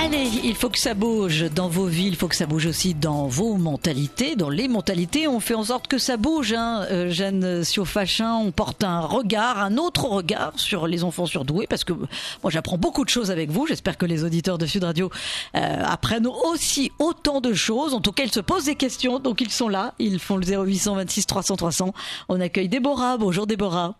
Allez, 0.00 0.30
il 0.44 0.54
faut 0.54 0.68
que 0.68 0.78
ça 0.78 0.94
bouge 0.94 1.50
dans 1.52 1.68
vos 1.68 1.86
vies, 1.86 2.06
il 2.06 2.14
faut 2.14 2.28
que 2.28 2.36
ça 2.36 2.46
bouge 2.46 2.66
aussi 2.66 2.94
dans 2.94 3.26
vos 3.26 3.56
mentalités, 3.56 4.36
dans 4.36 4.48
les 4.48 4.68
mentalités. 4.68 5.26
On 5.26 5.40
fait 5.40 5.54
en 5.54 5.64
sorte 5.64 5.88
que 5.88 5.98
ça 5.98 6.16
bouge, 6.16 6.52
hein. 6.52 6.86
Euh, 6.92 7.10
Jeanne 7.10 7.64
Siofachin, 7.64 8.32
on 8.36 8.52
porte 8.52 8.84
un 8.84 9.00
regard, 9.00 9.58
un 9.58 9.76
autre 9.76 10.04
regard 10.04 10.52
sur 10.54 10.86
les 10.86 11.02
enfants 11.02 11.26
surdoués, 11.26 11.66
parce 11.66 11.82
que 11.82 11.92
moi 11.92 12.50
j'apprends 12.50 12.78
beaucoup 12.78 13.04
de 13.04 13.08
choses 13.08 13.32
avec 13.32 13.50
vous. 13.50 13.66
J'espère 13.66 13.98
que 13.98 14.06
les 14.06 14.22
auditeurs 14.22 14.56
de 14.56 14.66
Sud 14.66 14.84
Radio 14.84 15.10
euh, 15.56 15.82
apprennent 15.84 16.28
aussi 16.28 16.92
autant 17.00 17.40
de 17.40 17.52
choses. 17.52 17.92
En 17.92 18.00
tout 18.00 18.12
cas, 18.12 18.22
ils 18.22 18.32
se 18.32 18.40
posent 18.40 18.66
des 18.66 18.76
questions, 18.76 19.18
donc 19.18 19.40
ils 19.40 19.50
sont 19.50 19.68
là. 19.68 19.94
Ils 19.98 20.20
font 20.20 20.36
le 20.36 20.46
0826 20.46 21.26
300 21.26 21.56
300. 21.56 21.92
On 22.28 22.40
accueille 22.40 22.68
Déborah. 22.68 23.16
Bonjour 23.18 23.48
Déborah. 23.48 23.96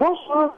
Bonjour. 0.00 0.54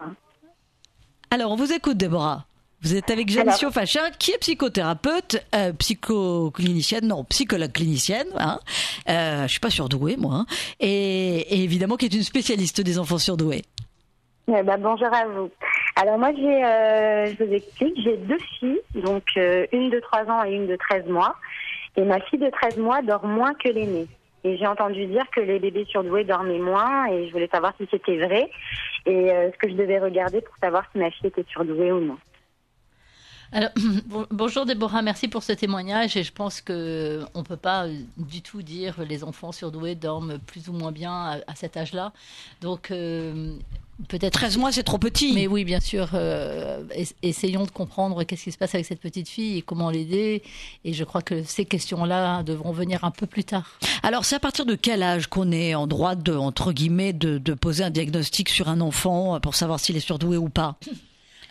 Alors, 1.32 1.50
on 1.50 1.56
vous 1.56 1.72
écoute 1.72 1.96
Déborah. 1.96 2.47
Vous 2.82 2.94
êtes 2.94 3.10
avec 3.10 3.28
Genesio 3.28 3.70
Fachin, 3.70 4.10
qui 4.18 4.30
est 4.30 4.38
psychothérapeute, 4.38 5.44
euh, 5.54 5.72
psychoclinicienne, 5.72 7.08
non, 7.08 7.24
psychologue 7.24 7.72
clinicienne. 7.72 8.28
Hein. 8.36 8.60
Euh, 9.08 9.42
je 9.42 9.48
suis 9.48 9.60
pas 9.60 9.70
surdouée, 9.70 10.16
moi. 10.16 10.34
Hein, 10.34 10.46
et, 10.78 11.62
évidemment, 11.64 11.96
qui 11.96 12.06
est 12.06 12.14
une 12.14 12.22
spécialiste 12.22 12.80
des 12.80 12.98
enfants 12.98 13.18
surdoués. 13.18 13.62
Eh 14.48 14.62
ben, 14.62 14.78
bonjour 14.78 15.12
à 15.12 15.26
vous. 15.26 15.50
Alors 15.96 16.18
moi, 16.18 16.30
j'ai, 16.34 16.64
euh, 16.64 17.26
je 17.26 17.44
vous 17.44 17.52
explique, 17.52 18.00
j'ai 18.02 18.16
deux 18.16 18.38
filles, 18.58 18.80
donc 18.94 19.24
euh, 19.36 19.66
une 19.72 19.90
de 19.90 19.98
3 20.00 20.24
ans 20.26 20.44
et 20.44 20.52
une 20.52 20.66
de 20.66 20.76
13 20.76 21.06
mois. 21.06 21.34
Et 21.96 22.02
ma 22.02 22.20
fille 22.20 22.38
de 22.38 22.48
13 22.48 22.78
mois 22.78 23.02
dort 23.02 23.26
moins 23.26 23.54
que 23.54 23.68
l'aînée. 23.68 24.06
Et 24.44 24.56
j'ai 24.56 24.66
entendu 24.66 25.04
dire 25.06 25.24
que 25.34 25.40
les 25.40 25.58
bébés 25.58 25.84
surdoués 25.86 26.24
dormaient 26.24 26.60
moins 26.60 27.06
et 27.06 27.26
je 27.26 27.32
voulais 27.32 27.48
savoir 27.52 27.74
si 27.78 27.88
c'était 27.90 28.16
vrai 28.24 28.48
et 29.04 29.32
euh, 29.32 29.50
ce 29.50 29.58
que 29.58 29.68
je 29.68 29.74
devais 29.74 29.98
regarder 29.98 30.40
pour 30.40 30.54
savoir 30.62 30.84
si 30.92 30.98
ma 30.98 31.10
fille 31.10 31.26
était 31.26 31.44
surdouée 31.50 31.90
ou 31.90 32.00
non. 32.00 32.16
Alors, 33.50 33.70
bonjour 34.30 34.66
Déborah, 34.66 35.00
merci 35.00 35.26
pour 35.26 35.42
ce 35.42 35.52
témoignage 35.52 36.16
et 36.16 36.22
je 36.22 36.32
pense 36.32 36.60
que 36.60 37.24
on 37.34 37.42
peut 37.42 37.56
pas 37.56 37.86
euh, 37.86 37.94
du 38.18 38.42
tout 38.42 38.62
dire 38.62 38.96
les 39.08 39.24
enfants 39.24 39.52
surdoués 39.52 39.94
dorment 39.94 40.38
plus 40.38 40.68
ou 40.68 40.72
moins 40.72 40.92
bien 40.92 41.40
à, 41.46 41.54
cet 41.54 41.78
âge-là. 41.78 42.12
Donc 42.60 42.90
euh, 42.90 43.54
peut-être 44.08 44.34
13 44.34 44.58
mois 44.58 44.70
c'est 44.70 44.82
trop 44.82 44.98
petit. 44.98 45.32
Mais 45.32 45.46
oui, 45.46 45.64
bien 45.64 45.80
sûr, 45.80 46.10
euh, 46.12 46.84
essayons 47.22 47.64
de 47.64 47.70
comprendre 47.70 48.22
qu'est-ce 48.24 48.44
qui 48.44 48.52
se 48.52 48.58
passe 48.58 48.74
avec 48.74 48.86
cette 48.86 49.00
petite 49.00 49.30
fille 49.30 49.58
et 49.58 49.62
comment 49.62 49.88
l'aider 49.88 50.42
et 50.84 50.92
je 50.92 51.04
crois 51.04 51.22
que 51.22 51.42
ces 51.42 51.64
questions-là 51.64 52.42
devront 52.42 52.72
venir 52.72 53.02
un 53.04 53.10
peu 53.10 53.26
plus 53.26 53.44
tard. 53.44 53.78
Alors, 54.02 54.26
c'est 54.26 54.36
à 54.36 54.40
partir 54.40 54.66
de 54.66 54.74
quel 54.74 55.02
âge 55.02 55.26
qu'on 55.26 55.52
est 55.52 55.74
en 55.74 55.86
droit 55.86 56.16
de 56.16 56.34
entre 56.34 56.72
guillemets 56.72 57.14
de, 57.14 57.38
de 57.38 57.54
poser 57.54 57.82
un 57.82 57.90
diagnostic 57.90 58.50
sur 58.50 58.68
un 58.68 58.82
enfant 58.82 59.40
pour 59.40 59.54
savoir 59.54 59.80
s'il 59.80 59.96
est 59.96 60.00
surdoué 60.00 60.36
ou 60.36 60.50
pas? 60.50 60.76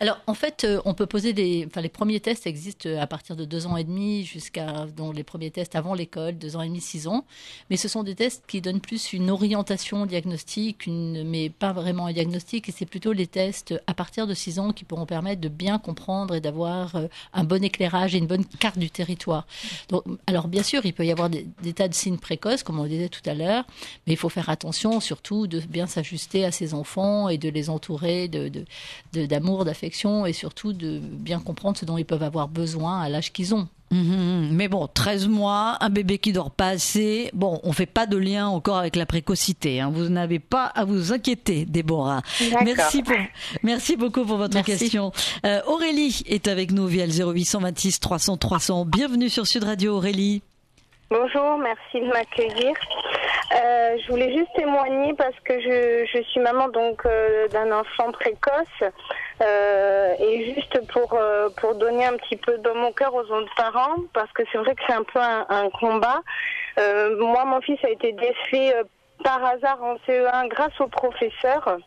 Alors, 0.00 0.20
en 0.28 0.34
fait, 0.34 0.62
euh, 0.62 0.80
on 0.84 0.94
peut 0.94 1.06
poser 1.06 1.32
des. 1.32 1.64
Enfin, 1.66 1.80
les 1.80 1.88
premiers 1.88 2.20
tests 2.20 2.46
existent 2.46 2.88
à 3.00 3.06
partir 3.08 3.34
de 3.34 3.44
deux 3.44 3.66
ans 3.66 3.76
et 3.76 3.82
demi 3.82 4.24
jusqu'à. 4.24 4.86
dans 4.96 5.10
les 5.10 5.24
premiers 5.24 5.50
tests 5.50 5.74
avant 5.74 5.92
l'école, 5.92 6.38
deux 6.38 6.54
ans 6.54 6.62
et 6.62 6.68
demi, 6.68 6.80
six 6.80 7.08
ans. 7.08 7.24
Mais 7.68 7.76
ce 7.76 7.88
sont 7.88 8.04
des 8.04 8.14
tests 8.14 8.44
qui 8.46 8.60
donnent 8.60 8.80
plus 8.80 9.12
une 9.12 9.28
orientation 9.28 10.06
diagnostique, 10.06 10.86
mais 10.86 11.50
pas 11.50 11.72
vraiment 11.72 12.06
un 12.06 12.12
diagnostic. 12.12 12.68
Et 12.68 12.72
c'est 12.72 12.86
plutôt 12.86 13.12
les 13.12 13.26
tests 13.26 13.74
à 13.88 13.94
partir 13.94 14.28
de 14.28 14.34
six 14.34 14.60
ans 14.60 14.72
qui 14.72 14.84
pourront 14.84 15.06
permettre 15.06 15.40
de 15.40 15.48
bien 15.48 15.80
comprendre 15.80 16.36
et 16.36 16.40
d'avoir 16.40 16.94
euh, 16.94 17.08
un 17.32 17.42
bon 17.42 17.64
éclairage 17.64 18.14
et 18.14 18.18
une 18.18 18.28
bonne 18.28 18.44
carte 18.44 18.78
du 18.78 18.90
territoire. 18.90 19.48
Donc, 19.88 20.04
alors, 20.28 20.46
bien 20.46 20.62
sûr, 20.62 20.86
il 20.86 20.92
peut 20.92 21.06
y 21.06 21.10
avoir 21.10 21.28
des, 21.28 21.44
tas 21.74 21.88
de 21.88 21.94
signes 21.94 22.18
précoces, 22.18 22.62
comme 22.62 22.78
on 22.78 22.84
le 22.84 22.88
disait 22.88 23.08
tout 23.08 23.28
à 23.28 23.34
l'heure, 23.34 23.64
mais 24.06 24.12
il 24.12 24.16
faut 24.16 24.28
faire 24.28 24.48
attention 24.48 25.00
surtout 25.00 25.48
de 25.48 25.58
bien 25.58 25.88
s'ajuster 25.88 26.44
à 26.44 26.52
ses 26.52 26.72
enfants 26.72 27.28
et 27.28 27.36
de 27.36 27.48
les 27.48 27.68
entourer 27.68 28.28
de, 28.28 28.64
d'amour, 29.12 29.64
d'affection 29.64 29.87
et 30.26 30.32
surtout 30.32 30.72
de 30.72 30.98
bien 31.00 31.40
comprendre 31.40 31.76
ce 31.76 31.84
dont 31.84 31.98
ils 31.98 32.04
peuvent 32.04 32.22
avoir 32.22 32.48
besoin 32.48 33.00
à 33.00 33.08
l'âge 33.08 33.32
qu'ils 33.32 33.54
ont. 33.54 33.68
Mhm. 33.90 34.50
mais 34.52 34.68
bon, 34.68 34.86
13 34.86 35.28
mois, 35.28 35.78
un 35.80 35.88
bébé 35.88 36.18
qui 36.18 36.32
dort 36.32 36.50
pas 36.50 36.68
assez. 36.68 37.30
Bon, 37.32 37.58
on 37.62 37.72
fait 37.72 37.86
pas 37.86 38.06
de 38.06 38.18
lien 38.18 38.46
encore 38.46 38.76
avec 38.76 38.96
la 38.96 39.06
précocité. 39.06 39.80
Hein. 39.80 39.90
Vous 39.90 40.10
n'avez 40.10 40.38
pas 40.38 40.66
à 40.66 40.84
vous 40.84 41.12
inquiéter, 41.12 41.64
Déborah. 41.64 42.20
Merci, 42.64 43.02
pour, 43.02 43.16
merci 43.62 43.96
beaucoup 43.96 44.24
pour 44.24 44.36
votre 44.36 44.62
question. 44.62 45.12
Euh, 45.46 45.60
Aurélie 45.66 46.22
est 46.26 46.48
avec 46.48 46.70
nous 46.70 46.86
via 46.86 47.06
le 47.06 47.12
0826 47.12 48.00
300 48.00 48.36
300. 48.36 48.84
Bienvenue 48.84 49.30
sur 49.30 49.46
Sud 49.46 49.64
Radio, 49.64 49.96
Aurélie. 49.96 50.42
Bonjour, 51.10 51.56
merci 51.56 52.02
de 52.02 52.06
m'accueillir. 52.06 52.74
Euh, 53.56 53.96
je 53.98 54.08
voulais 54.10 54.30
juste 54.36 54.50
témoigner 54.54 55.14
parce 55.14 55.34
que 55.42 55.58
je, 55.58 56.22
suis 56.22 56.38
maman 56.38 56.68
donc 56.68 57.06
euh, 57.06 57.48
d'un 57.48 57.72
enfant 57.72 58.12
précoce 58.12 58.92
euh, 59.40 60.14
et 60.20 60.52
juste 60.52 60.86
pour 60.92 61.14
euh, 61.14 61.48
pour 61.58 61.76
donner 61.76 62.04
un 62.04 62.12
petit 62.18 62.36
peu 62.36 62.58
dans 62.58 62.74
mon 62.74 62.92
cœur 62.92 63.14
aux 63.14 63.24
autres 63.24 63.54
parents 63.56 63.96
parce 64.12 64.30
que 64.32 64.42
c'est 64.52 64.58
vrai 64.58 64.74
que 64.74 64.82
c'est 64.86 64.92
un 64.92 65.02
peu 65.02 65.18
un, 65.18 65.46
un 65.48 65.70
combat. 65.70 66.20
Moi, 66.76 67.44
mon 67.46 67.62
fils 67.62 67.82
a 67.84 67.88
été 67.88 68.12
décelé 68.12 68.74
par 69.24 69.42
hasard 69.42 69.82
en 69.82 69.94
CE1 70.06 70.48
grâce 70.48 70.78
au 70.78 70.88
professeur. 70.88 71.78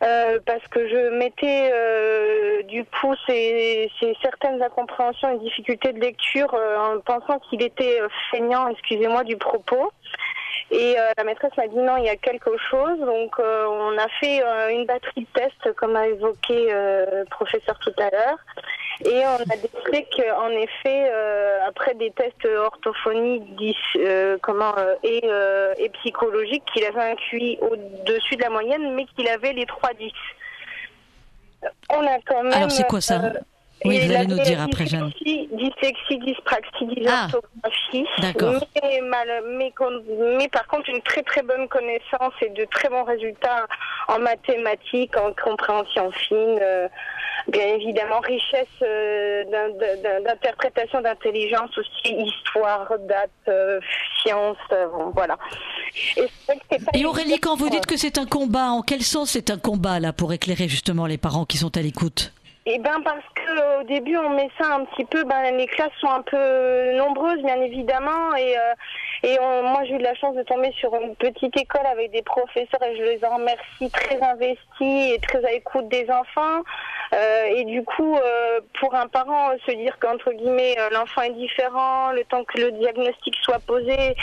Euh, 0.00 0.38
parce 0.46 0.64
que 0.68 0.88
je 0.88 1.10
mettais 1.18 1.72
euh, 1.72 2.62
du 2.64 2.84
coup 2.84 3.14
ces, 3.26 3.90
ces, 3.98 4.16
certaines 4.22 4.62
incompréhensions 4.62 5.34
et 5.34 5.38
difficultés 5.40 5.92
de 5.92 5.98
lecture 5.98 6.54
euh, 6.54 6.76
en 6.78 7.00
pensant 7.00 7.40
qu'il 7.40 7.62
était 7.62 7.98
feignant, 8.30 8.68
excusez-moi 8.68 9.24
du 9.24 9.36
propos. 9.36 9.92
Et 10.70 10.96
la 11.16 11.24
maîtresse 11.24 11.56
m'a 11.56 11.66
dit 11.66 11.78
non, 11.78 11.96
il 11.96 12.04
y 12.04 12.10
a 12.10 12.16
quelque 12.16 12.50
chose. 12.70 12.98
Donc 13.00 13.38
on 13.38 13.96
a 13.96 14.08
fait 14.20 14.42
une 14.70 14.84
batterie 14.84 15.22
de 15.22 15.40
tests, 15.40 15.72
comme 15.76 15.96
a 15.96 16.06
évoqué 16.08 16.68
le 16.70 17.24
professeur 17.24 17.78
tout 17.78 17.92
à 17.96 18.10
l'heure. 18.10 18.38
Et 19.04 19.22
on 19.26 19.36
a 19.36 19.56
décidé 19.56 20.06
qu'en 20.16 20.50
effet, 20.50 21.10
euh, 21.12 21.58
après 21.68 21.94
des 21.94 22.10
tests 22.10 22.44
orthophonie 22.44 23.74
euh, 23.96 24.36
comment, 24.42 24.76
euh, 24.76 24.94
et, 25.04 25.20
euh, 25.24 25.72
et 25.78 25.88
psychologiques, 25.90 26.64
qu'il 26.72 26.84
avait 26.84 27.12
un 27.12 27.14
QI 27.14 27.58
au-dessus 27.60 28.36
de 28.36 28.42
la 28.42 28.50
moyenne, 28.50 28.94
mais 28.94 29.04
qu'il 29.14 29.28
avait 29.28 29.52
les 29.52 29.66
3-10. 29.66 30.12
On 31.90 32.06
a 32.06 32.18
quand 32.26 32.42
même. 32.42 32.52
Alors 32.52 32.70
c'est 32.70 32.86
quoi 32.86 33.00
ça? 33.00 33.20
Oui, 33.84 34.00
vous 34.00 34.12
allez 34.12 34.26
nous 34.26 34.38
dire 34.40 34.60
après, 34.60 34.86
Jeanne. 34.86 35.10
Dyslexie, 35.24 36.18
dyspraxie, 36.18 36.86
dysorthographie. 36.86 38.06
Ah, 38.18 38.20
D'accord. 38.20 38.54
Mais, 38.82 39.00
mais, 39.42 39.72
mais, 40.36 40.48
par 40.48 40.66
contre, 40.66 40.88
une 40.88 41.02
très 41.02 41.22
très 41.22 41.42
bonne 41.42 41.68
connaissance 41.68 42.32
et 42.42 42.50
de 42.50 42.64
très 42.66 42.88
bons 42.88 43.04
résultats 43.04 43.66
en 44.08 44.18
mathématiques, 44.18 45.16
en 45.16 45.32
compréhension 45.32 46.10
fine. 46.12 46.58
Euh, 46.60 46.88
bien 47.48 47.66
évidemment, 47.66 48.20
richesse 48.20 48.66
euh, 48.82 49.44
d'interprétation, 50.24 51.00
d'intelligence 51.00 51.70
aussi, 51.78 52.14
histoire, 52.14 52.92
date, 53.08 53.30
euh, 53.48 53.80
science, 54.20 54.58
bon, 54.70 55.12
voilà. 55.14 55.38
Et, 56.16 56.26
et 56.94 57.06
Aurélie, 57.06 57.38
quand 57.38 57.56
vous 57.56 57.70
dites 57.70 57.86
que 57.86 57.96
c'est 57.96 58.18
un 58.18 58.26
combat, 58.26 58.70
en 58.70 58.82
quel 58.82 59.02
sens 59.02 59.30
c'est 59.30 59.50
un 59.50 59.58
combat 59.58 59.98
là 60.00 60.12
pour 60.12 60.32
éclairer 60.32 60.68
justement 60.68 61.06
les 61.06 61.18
parents 61.18 61.44
qui 61.44 61.56
sont 61.56 61.74
à 61.76 61.80
l'écoute? 61.80 62.32
Et 62.70 62.78
ben 62.78 63.00
parce 63.02 63.24
que 63.34 63.80
au 63.80 63.84
début 63.84 64.16
on 64.18 64.28
met 64.30 64.50
ça 64.60 64.74
un 64.74 64.84
petit 64.84 65.06
peu, 65.06 65.24
ben 65.24 65.56
les 65.56 65.66
classes 65.66 65.90
sont 66.00 66.10
un 66.10 66.20
peu 66.20 66.92
nombreuses 66.96 67.42
bien 67.42 67.60
évidemment 67.62 68.36
et 68.36 68.58
euh, 68.58 68.74
et 69.22 69.38
moi 69.38 69.84
j'ai 69.84 69.94
eu 69.94 69.98
la 69.98 70.14
chance 70.14 70.36
de 70.36 70.42
tomber 70.42 70.70
sur 70.72 70.94
une 70.94 71.16
petite 71.16 71.56
école 71.56 71.86
avec 71.86 72.10
des 72.12 72.22
professeurs 72.22 72.82
et 72.82 72.96
je 72.96 73.02
les 73.02 73.24
en 73.24 73.36
remercie 73.36 73.90
très 73.90 74.20
investis 74.20 75.14
et 75.14 75.18
très 75.20 75.42
à 75.44 75.50
l'écoute 75.50 75.88
des 75.88 76.06
enfants. 76.10 76.62
Euh, 77.14 77.44
et 77.56 77.64
du 77.64 77.84
coup, 77.84 78.16
euh, 78.16 78.60
pour 78.80 78.94
un 78.94 79.08
parent, 79.08 79.50
se 79.66 79.72
dire 79.72 79.98
qu'entre 80.00 80.32
guillemets 80.32 80.76
l'enfant 80.92 81.22
est 81.22 81.30
différent, 81.30 82.12
le 82.12 82.24
temps 82.24 82.44
que 82.44 82.60
le 82.60 82.72
diagnostic 82.72 83.34
soit 83.42 83.60
posé, 83.60 84.14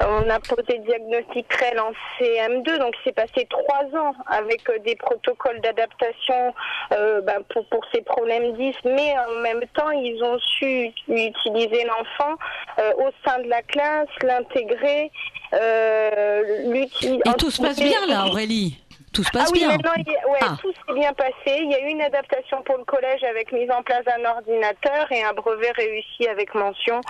on 0.00 0.28
a 0.28 0.40
posé 0.40 0.78
le 0.78 0.84
diagnostic 0.84 1.46
CREL 1.48 1.78
en 1.78 1.92
CM2, 2.18 2.78
donc 2.78 2.94
c'est 3.04 3.14
passé 3.14 3.46
trois 3.48 3.84
ans 3.98 4.14
avec 4.26 4.62
des 4.84 4.96
protocoles 4.96 5.60
d'adaptation 5.60 6.54
ben, 6.90 7.42
pour, 7.50 7.64
pour 7.66 7.84
ces 7.92 8.02
problèmes 8.02 8.52
10, 8.54 8.74
mais 8.84 9.14
en 9.18 9.40
même 9.42 9.62
temps, 9.74 9.90
ils 9.90 10.22
ont 10.22 10.38
su 10.38 10.92
utiliser 11.08 11.84
l'enfant 11.84 12.36
euh, 12.78 12.92
au 12.98 13.10
sein 13.24 13.38
de 13.40 13.48
la 13.48 13.62
classe, 13.62 14.08
l'intégrer, 14.22 15.10
euh, 15.54 16.42
l'utiliser. 16.72 17.20
Et 17.26 17.34
tout 17.38 17.50
se 17.50 17.62
passe 17.62 17.78
bien 17.78 18.06
là, 18.06 18.26
Aurélie? 18.26 18.78
Tout 19.12 19.22
se 19.22 19.30
passe 19.30 19.48
ah 19.48 19.52
oui, 19.52 19.58
bien. 19.60 19.68
Maintenant, 19.68 19.92
ouais, 19.96 20.38
ah. 20.40 20.56
tout 20.60 20.72
s'est 20.72 20.94
bien 20.94 21.12
passé. 21.12 21.32
Il 21.46 21.70
y 21.70 21.74
a 21.74 21.86
eu 21.86 21.90
une 21.90 22.00
adaptation 22.00 22.62
pour 22.62 22.78
le 22.78 22.84
collège 22.84 23.22
avec 23.24 23.52
mise 23.52 23.70
en 23.70 23.82
place 23.82 24.04
d'un 24.04 24.24
ordinateur 24.24 25.10
et 25.10 25.22
un 25.22 25.32
brevet 25.34 25.70
réussi 25.72 26.26
avec 26.28 26.54
mention, 26.54 27.00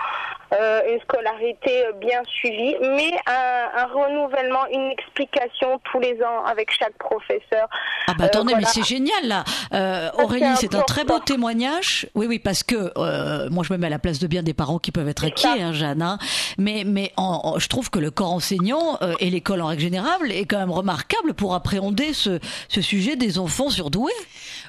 euh, 0.53 0.81
une 0.91 0.99
scolarité 1.01 1.85
bien 1.99 2.21
suivie, 2.25 2.75
mais 2.81 3.11
un, 3.25 3.85
renouvellement, 3.85 4.65
une 4.71 4.91
explication 4.91 5.79
tous 5.91 5.99
les 5.99 6.21
ans 6.23 6.43
avec 6.45 6.71
chaque 6.71 6.97
professeur. 6.97 7.67
Ah 8.07 8.13
bah 8.17 8.25
attendez, 8.25 8.53
mais 8.55 8.65
c'est 8.65 8.83
génial 8.83 9.27
là. 9.27 9.43
Euh, 9.73 10.09
Aurélie, 10.21 10.55
c'est 10.57 10.75
un 10.75 10.81
très 10.81 11.05
beau 11.05 11.19
témoignage. 11.19 12.07
Oui, 12.15 12.27
oui, 12.27 12.39
parce 12.39 12.63
que 12.63 12.91
euh, 12.97 13.49
moi 13.49 13.63
je 13.67 13.73
me 13.73 13.77
mets 13.77 13.87
à 13.87 13.89
la 13.89 13.99
place 13.99 14.19
de 14.19 14.27
bien 14.27 14.43
des 14.43 14.53
parents 14.53 14.79
qui 14.79 14.91
peuvent 14.91 15.07
être 15.07 15.25
inquiets, 15.25 15.61
hein, 15.61 15.71
Jeanne. 15.71 16.01
Hein. 16.01 16.17
Mais, 16.57 16.83
mais 16.85 17.13
en, 17.17 17.57
je 17.57 17.67
trouve 17.67 17.89
que 17.89 17.99
le 17.99 18.11
corps 18.11 18.33
enseignant 18.33 18.99
et 19.19 19.29
l'école 19.29 19.61
en 19.61 19.67
règle 19.67 19.81
générale 19.81 20.31
est 20.31 20.45
quand 20.45 20.59
même 20.59 20.71
remarquable 20.71 21.33
pour 21.33 21.55
appréhender 21.55 21.92
ce, 22.13 22.39
ce 22.69 22.81
sujet 22.81 23.15
des 23.15 23.39
enfants 23.39 23.69
surdoués. 23.69 24.11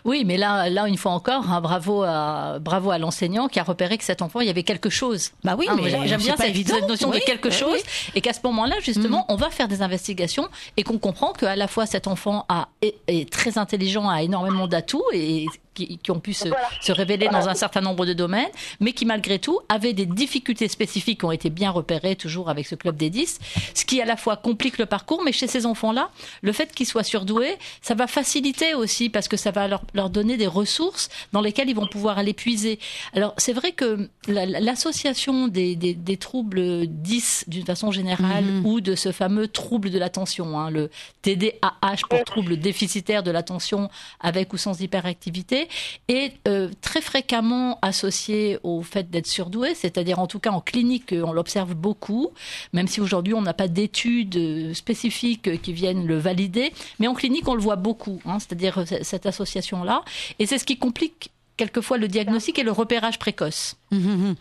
Oui, 0.05 0.25
mais 0.27 0.37
là, 0.37 0.69
là 0.69 0.87
une 0.87 0.99
fois 0.99 1.13
encore, 1.13 1.51
hein, 1.51 1.61
bravo 1.61 2.03
à 2.03 2.59
bravo 2.61 2.91
à 2.91 2.99
l'enseignant 2.99 3.49
qui 3.49 3.59
a 3.59 3.63
repéré 3.63 3.97
que 3.97 4.05
cet 4.05 4.21
enfant, 4.21 4.41
il 4.41 4.47
y 4.47 4.51
avait 4.51 4.63
quelque 4.63 4.91
chose. 4.91 5.33
Bah 5.45 5.57
oui, 5.59 5.67
hein, 5.69 5.77
j'aime 6.05 6.21
bien 6.21 6.37
cette, 6.37 6.89
notion 6.89 7.11
de 7.11 7.19
quelque 7.19 7.51
chose, 7.51 7.81
et 8.15 8.21
qu'à 8.21 8.33
ce 8.33 8.41
moment-là, 8.45 8.77
justement, 8.83 9.21
mm. 9.21 9.33
on 9.33 9.37
va 9.37 9.51
faire 9.51 9.69
des 9.69 9.81
investigations 9.81 10.49
et 10.77 10.83
qu'on 10.83 10.99
comprend 10.99 11.33
qu'à 11.33 11.57
la 11.57 11.69
fois 11.69 11.87
cet 11.87 12.07
enfant 12.07 12.45
a, 12.49 12.69
est 12.83 13.31
très 13.31 13.57
intelligent, 13.57 14.09
a 14.09 14.23
énormément 14.23 14.69
d'atouts 14.69 15.05
et 15.13 15.47
qui, 15.75 16.11
ont 16.11 16.21
pu 16.21 16.33
se, 16.33 16.49
se 16.81 16.93
révéler 16.93 17.29
dans 17.29 17.49
un 17.49 17.55
certain 17.55 17.81
nombre 17.81 18.07
de 18.07 18.13
domaines, 18.13 18.49
mais 18.81 18.93
qui 18.93 19.05
malgré 19.05 19.39
tout 19.39 19.61
avaient 19.69 19.93
des 19.93 20.07
difficultés 20.07 20.69
spécifiques 20.69 21.21
qui 21.21 21.25
ont 21.25 21.33
été 21.33 21.51
bien 21.51 21.71
repérées 21.71 22.17
toujours 22.17 22.49
avec 22.49 22.67
ce 22.67 22.75
club 22.75 22.97
des 22.97 23.11
10, 23.11 23.39
ce 23.75 23.85
qui 23.85 24.01
à 24.01 24.05
la 24.05 24.17
fois 24.17 24.37
complique 24.37 24.79
le 24.79 24.87
parcours, 24.87 25.23
mais 25.25 25.33
chez 25.33 25.47
ces 25.47 25.67
enfants-là, 25.67 26.11
le 26.43 26.53
fait 26.53 26.73
qu'ils 26.73 26.87
soient 26.87 27.03
surdoués, 27.03 27.57
ça 27.83 27.95
va 27.95 28.07
faciliter 28.07 28.75
aussi 28.75 29.11
parce 29.11 29.29
que 29.29 29.37
ça 29.37 29.51
va 29.51 29.69
leur, 29.69 29.83
leur 29.95 30.11
donner 30.11 30.37
des 30.37 30.47
ressources 30.47 31.09
dans 31.33 31.41
lesquelles 31.41 31.69
ils 31.69 31.77
vont 31.77 31.87
pouvoir 31.87 32.19
aller 32.19 32.33
puiser. 32.33 32.79
Alors 33.15 33.35
c'est 33.39 33.53
vrai 33.53 33.73
que 33.73 34.09
l'association 34.27 35.49
des, 35.49 35.77
des, 35.77 35.95
des, 35.95 36.17
troubles 36.17 36.87
10 36.87 37.45
d'une 37.49 37.65
façon 37.65 37.91
générale 37.91 38.45
mhm. 38.45 38.67
ou 38.67 38.81
de 38.81 38.95
ce 38.95 39.13
fameux 39.13 39.49
trouble 39.49 39.91
de 39.91 39.99
l'attention, 39.99 40.59
hein, 40.59 40.71
le 40.71 40.91
TDAH 41.23 42.07
pour 42.09 42.25
trouble 42.25 42.57
déficitaire 42.57 43.23
de 43.23 43.31
l'attention 43.31 43.91
avec 44.21 44.53
ou 44.53 44.57
sans 44.57 44.81
hyperactivité, 44.81 45.64
est 46.09 46.35
euh, 46.49 46.69
très 46.81 47.01
fréquemment 47.01 47.79
associé 47.83 48.59
au 48.63 48.83
fait 48.83 49.11
d'être 49.11 49.27
surdoué, 49.27 49.75
c'est-à-dire 49.75 50.19
en 50.19 50.27
tout 50.27 50.39
cas 50.39 50.51
en 50.51 50.61
clinique, 50.61 51.13
on 51.13 51.33
l'observe 51.33 51.75
beaucoup, 51.75 52.33
même 52.73 52.87
si 52.87 53.01
aujourd'hui 53.01 53.35
on 53.35 53.43
n'a 53.43 53.55
pas 53.55 53.69
d'études 53.69 54.75
spécifiques 54.75 55.61
qui 55.63 55.73
viennent 55.73 56.07
le 56.07 56.19
valider, 56.19 56.73
mais 56.99 57.07
en 57.07 57.15
clinique 57.15 57.49
on 57.49 57.55
le 57.55 57.63
voit 57.63 57.77
beaucoup, 57.77 58.21
hein, 58.27 58.39
c'est-à-dire 58.39 58.85
cette 59.03 59.27
association-là, 59.27 60.03
et 60.39 60.47
c'est 60.47 60.59
ce 60.59 60.65
qui 60.65 60.79
complique 60.79 61.31
quelquefois 61.57 61.99
le 61.99 62.09
diagnostic 62.09 62.59
et 62.59 62.63
le 62.63 62.73
repérage 62.73 63.19
précoce. 63.19 63.77
Mmh, 63.91 63.97
mmh, 63.97 64.11
mmh. 64.11 64.35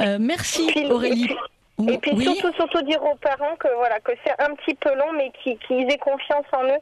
Euh, 0.00 0.18
merci 0.20 0.70
Aurélie. 0.90 1.28
Et 1.88 1.98
puis 1.98 2.20
surtout, 2.22 2.52
surtout 2.56 2.82
dire 2.82 3.02
aux 3.02 3.16
parents 3.16 3.56
que 3.58 3.68
voilà 3.78 4.00
que 4.00 4.12
c'est 4.24 4.38
un 4.38 4.54
petit 4.54 4.74
peu 4.74 4.94
long, 4.94 5.12
mais 5.14 5.32
qu'ils 5.42 5.90
aient 5.90 5.98
confiance 5.98 6.44
en 6.52 6.64
eux 6.64 6.80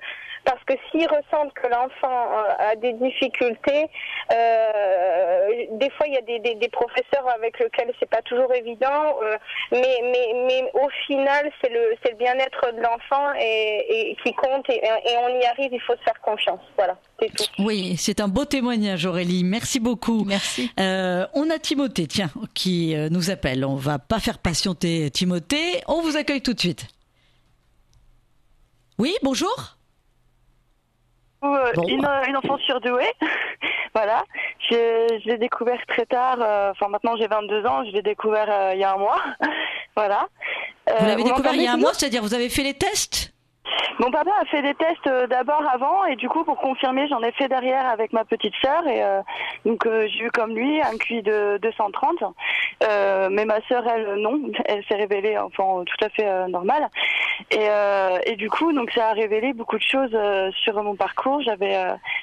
parce 0.48 0.64
que 0.64 0.72
s'ils 0.90 1.06
ressentent 1.06 1.52
que 1.52 1.66
l'enfant 1.66 2.08
euh, 2.10 2.70
a 2.70 2.76
des 2.76 2.94
difficultés, 2.94 3.86
euh, 4.32 5.48
des 5.72 5.90
fois 5.90 6.06
il 6.06 6.14
y 6.14 6.16
a 6.16 6.22
des, 6.22 6.54
des, 6.54 6.68
professeurs 6.68 7.28
avec 7.36 7.58
lesquels 7.58 7.92
c'est 8.00 8.08
pas 8.08 8.22
toujours 8.22 8.50
évident, 8.54 9.18
euh, 9.22 9.36
mais, 9.72 10.00
mais, 10.04 10.32
mais 10.46 10.70
au 10.72 10.88
final 11.06 11.50
c'est 11.60 11.68
le, 11.68 11.94
c'est 12.02 12.12
le 12.12 12.16
bien-être 12.16 12.72
de 12.74 12.80
l'enfant 12.80 13.34
et, 13.38 14.10
et, 14.10 14.16
qui 14.24 14.32
compte 14.32 14.70
et, 14.70 14.80
et, 14.82 15.16
on 15.18 15.38
y 15.38 15.44
arrive, 15.44 15.70
il 15.70 15.80
faut 15.82 15.96
se 15.96 16.02
faire 16.02 16.18
confiance. 16.22 16.60
Voilà, 16.76 16.96
c'est 17.20 17.28
tout. 17.28 17.44
Oui, 17.58 17.96
c'est 17.98 18.20
un 18.20 18.28
beau 18.28 18.46
témoignage 18.46 19.04
Aurélie, 19.04 19.44
merci 19.44 19.80
beaucoup. 19.80 20.24
Merci. 20.24 20.70
Euh, 20.80 21.26
on 21.34 21.50
a 21.50 21.58
Timothée, 21.58 22.06
tiens, 22.06 22.30
qui 22.54 22.94
nous 23.10 23.30
appelle. 23.30 23.66
On 23.66 23.76
va 23.76 23.98
pas 23.98 24.18
faire 24.18 24.38
patienter 24.38 25.10
Timothée, 25.10 25.82
on 25.88 26.00
vous 26.00 26.16
accueille 26.16 26.40
tout 26.40 26.54
de 26.54 26.60
suite. 26.60 26.86
Oui, 28.98 29.14
bonjour. 29.22 29.77
Euh, 31.44 31.72
une, 31.86 32.06
une, 32.28 32.36
enfant 32.36 32.58
surdouée. 32.58 33.12
voilà. 33.94 34.24
Je, 34.70 35.20
je 35.22 35.28
l'ai 35.28 35.38
découvert 35.38 35.78
très 35.86 36.06
tard. 36.06 36.38
Euh, 36.40 36.70
enfin, 36.72 36.88
maintenant 36.88 37.16
j'ai 37.16 37.28
22 37.28 37.66
ans. 37.66 37.84
Je 37.84 37.92
l'ai 37.92 38.02
découvert 38.02 38.48
euh, 38.50 38.74
il 38.74 38.80
y 38.80 38.84
a 38.84 38.94
un 38.94 38.98
mois. 38.98 39.20
voilà. 39.96 40.28
vous 40.98 41.06
l'avez 41.06 41.22
découvert 41.22 41.54
il 41.54 41.62
y 41.62 41.66
a 41.66 41.72
un 41.72 41.76
mois, 41.76 41.94
c'est-à-dire 41.94 42.22
vous 42.22 42.34
avez 42.34 42.48
fait 42.48 42.62
les 42.64 42.74
tests? 42.74 43.32
Mon 43.98 44.10
papa 44.10 44.30
a 44.40 44.44
fait 44.44 44.62
des 44.62 44.74
tests 44.74 45.06
euh, 45.08 45.26
d'abord 45.26 45.62
avant 45.72 46.04
et 46.04 46.14
du 46.14 46.28
coup 46.28 46.44
pour 46.44 46.56
confirmer 46.56 47.08
j'en 47.08 47.20
ai 47.22 47.32
fait 47.32 47.48
derrière 47.48 47.86
avec 47.86 48.12
ma 48.12 48.24
petite 48.24 48.54
sœur 48.62 48.86
et 48.86 49.02
euh, 49.02 49.20
donc 49.64 49.86
euh, 49.86 50.06
j'ai 50.08 50.24
eu 50.24 50.30
comme 50.30 50.54
lui 50.54 50.80
un 50.80 50.96
QI 50.96 51.22
de 51.22 51.58
230 51.60 52.22
mais 53.30 53.44
ma 53.44 53.60
sœur 53.68 53.84
elle 53.86 54.14
non. 54.16 54.40
Elle 54.66 54.84
s'est 54.84 54.94
révélée 54.94 55.36
enfant 55.36 55.84
tout 55.84 56.04
à 56.04 56.08
fait 56.10 56.48
normal 56.48 56.88
et, 57.50 58.36
du 58.36 58.48
coup 58.50 58.72
donc 58.72 58.90
ça 58.92 59.08
a 59.08 59.12
révélé 59.12 59.52
beaucoup 59.52 59.78
de 59.78 59.82
choses 59.82 60.16
sur 60.62 60.80
mon 60.82 60.94
parcours. 60.94 61.40
J'avais 61.42 61.76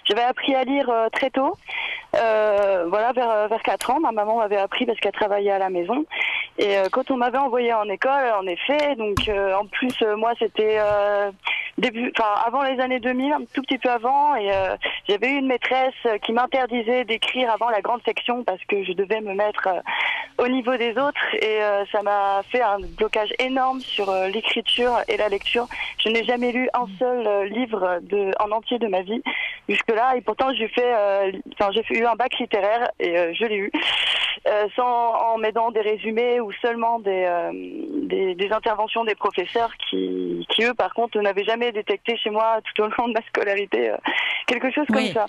j'avais 0.06 0.22
appris 0.22 0.56
à 0.56 0.64
lire 0.64 0.90
très 1.12 1.30
tôt. 1.30 1.58
Voilà 2.14 3.12
vers 3.14 3.50
vers 3.50 3.62
4 3.62 3.92
ans 3.92 4.00
ma 4.00 4.12
maman 4.12 4.38
m'avait 4.38 4.58
appris 4.58 4.86
parce 4.86 5.00
qu'elle 5.00 5.12
travaillait 5.12 5.52
à 5.52 5.60
la 5.60 5.70
maison. 5.70 6.06
Et 6.58 6.76
quand 6.92 7.12
on 7.12 7.18
m'avait 7.18 7.38
envoyé 7.38 7.74
en 7.74 7.90
école 7.90 8.32
en 8.40 8.48
effet 8.48 8.96
donc 8.96 9.30
en 9.30 9.66
plus 9.66 10.02
moi 10.16 10.32
c'était 10.40 10.80
début, 11.78 12.12
enfin 12.18 12.30
avant 12.46 12.64
les 12.64 12.80
années 12.80 13.00
2000, 13.00 13.34
un 13.34 13.46
tout 13.54 13.62
petit 13.62 13.78
peu 13.78 13.90
avant, 13.90 14.36
et 14.36 14.52
euh, 14.52 14.76
j'avais 15.08 15.32
eu 15.32 15.38
une 15.38 15.48
maîtresse 15.48 15.94
qui 16.24 16.32
m'interdisait 16.32 17.06
d'écrire 17.06 17.52
avant 17.52 17.70
la 17.70 17.82
grande 17.82 18.02
section 18.04 18.44
parce 18.44 18.64
que 18.66 18.84
je 18.84 18.94
devais 18.94 19.22
me 19.22 19.34
mettre 19.34 19.68
euh, 19.68 20.44
au 20.44 20.48
niveau 20.48 20.76
des 20.78 20.92
autres, 20.92 21.36
et 21.36 21.62
euh, 21.62 21.86
ça 21.92 22.02
m'a 22.02 22.42
fait 22.52 22.62
un 22.62 22.78
blocage 22.98 23.34
énorme 23.40 23.82
sur 23.82 24.14
l'écriture 24.34 25.00
et 25.08 25.18
la 25.18 25.30
lecture. 25.30 25.68
Je 26.04 26.10
n'ai 26.10 26.24
jamais 26.24 26.52
lu 26.52 26.70
un 26.74 26.88
seul 27.00 27.48
livre 27.50 28.00
de, 28.04 28.32
en 28.40 28.52
entier 28.52 28.80
de 28.80 28.88
ma 28.88 29.02
vie 29.02 29.22
jusque-là, 29.68 30.16
et 30.16 30.22
pourtant 30.22 30.54
j'ai 30.54 30.68
fait, 30.68 30.94
enfin 31.54 31.72
j'ai 31.72 31.84
eu 31.98 32.06
un 32.06 32.16
bac 32.16 32.38
littéraire 32.40 32.90
et 33.00 33.34
je 33.34 33.46
l'ai 33.46 33.58
eu. 33.58 33.72
Sans 34.76 35.14
en 35.14 35.38
m'aidant 35.38 35.72
des 35.72 35.82
résumés 35.82 36.40
ou 36.40 36.52
seulement 36.62 37.00
des, 37.00 37.28
des, 38.04 38.36
des, 38.36 38.52
interventions 38.52 39.04
des 39.04 39.16
professeurs 39.16 39.72
qui, 39.90 40.46
qui 40.50 40.64
eux 40.64 40.74
par 40.74 40.94
contre 40.94 41.20
n'avaient 41.20 41.44
jamais 41.44 41.72
détecté 41.72 42.16
chez 42.18 42.30
moi 42.30 42.60
tout 42.64 42.84
au 42.84 42.88
long 42.88 43.08
de 43.08 43.14
ma 43.14 43.22
scolarité 43.28 43.90
euh, 43.90 43.98
quelque 44.48 44.72
chose 44.72 44.88
comme 44.88 45.08
ça. 45.08 45.28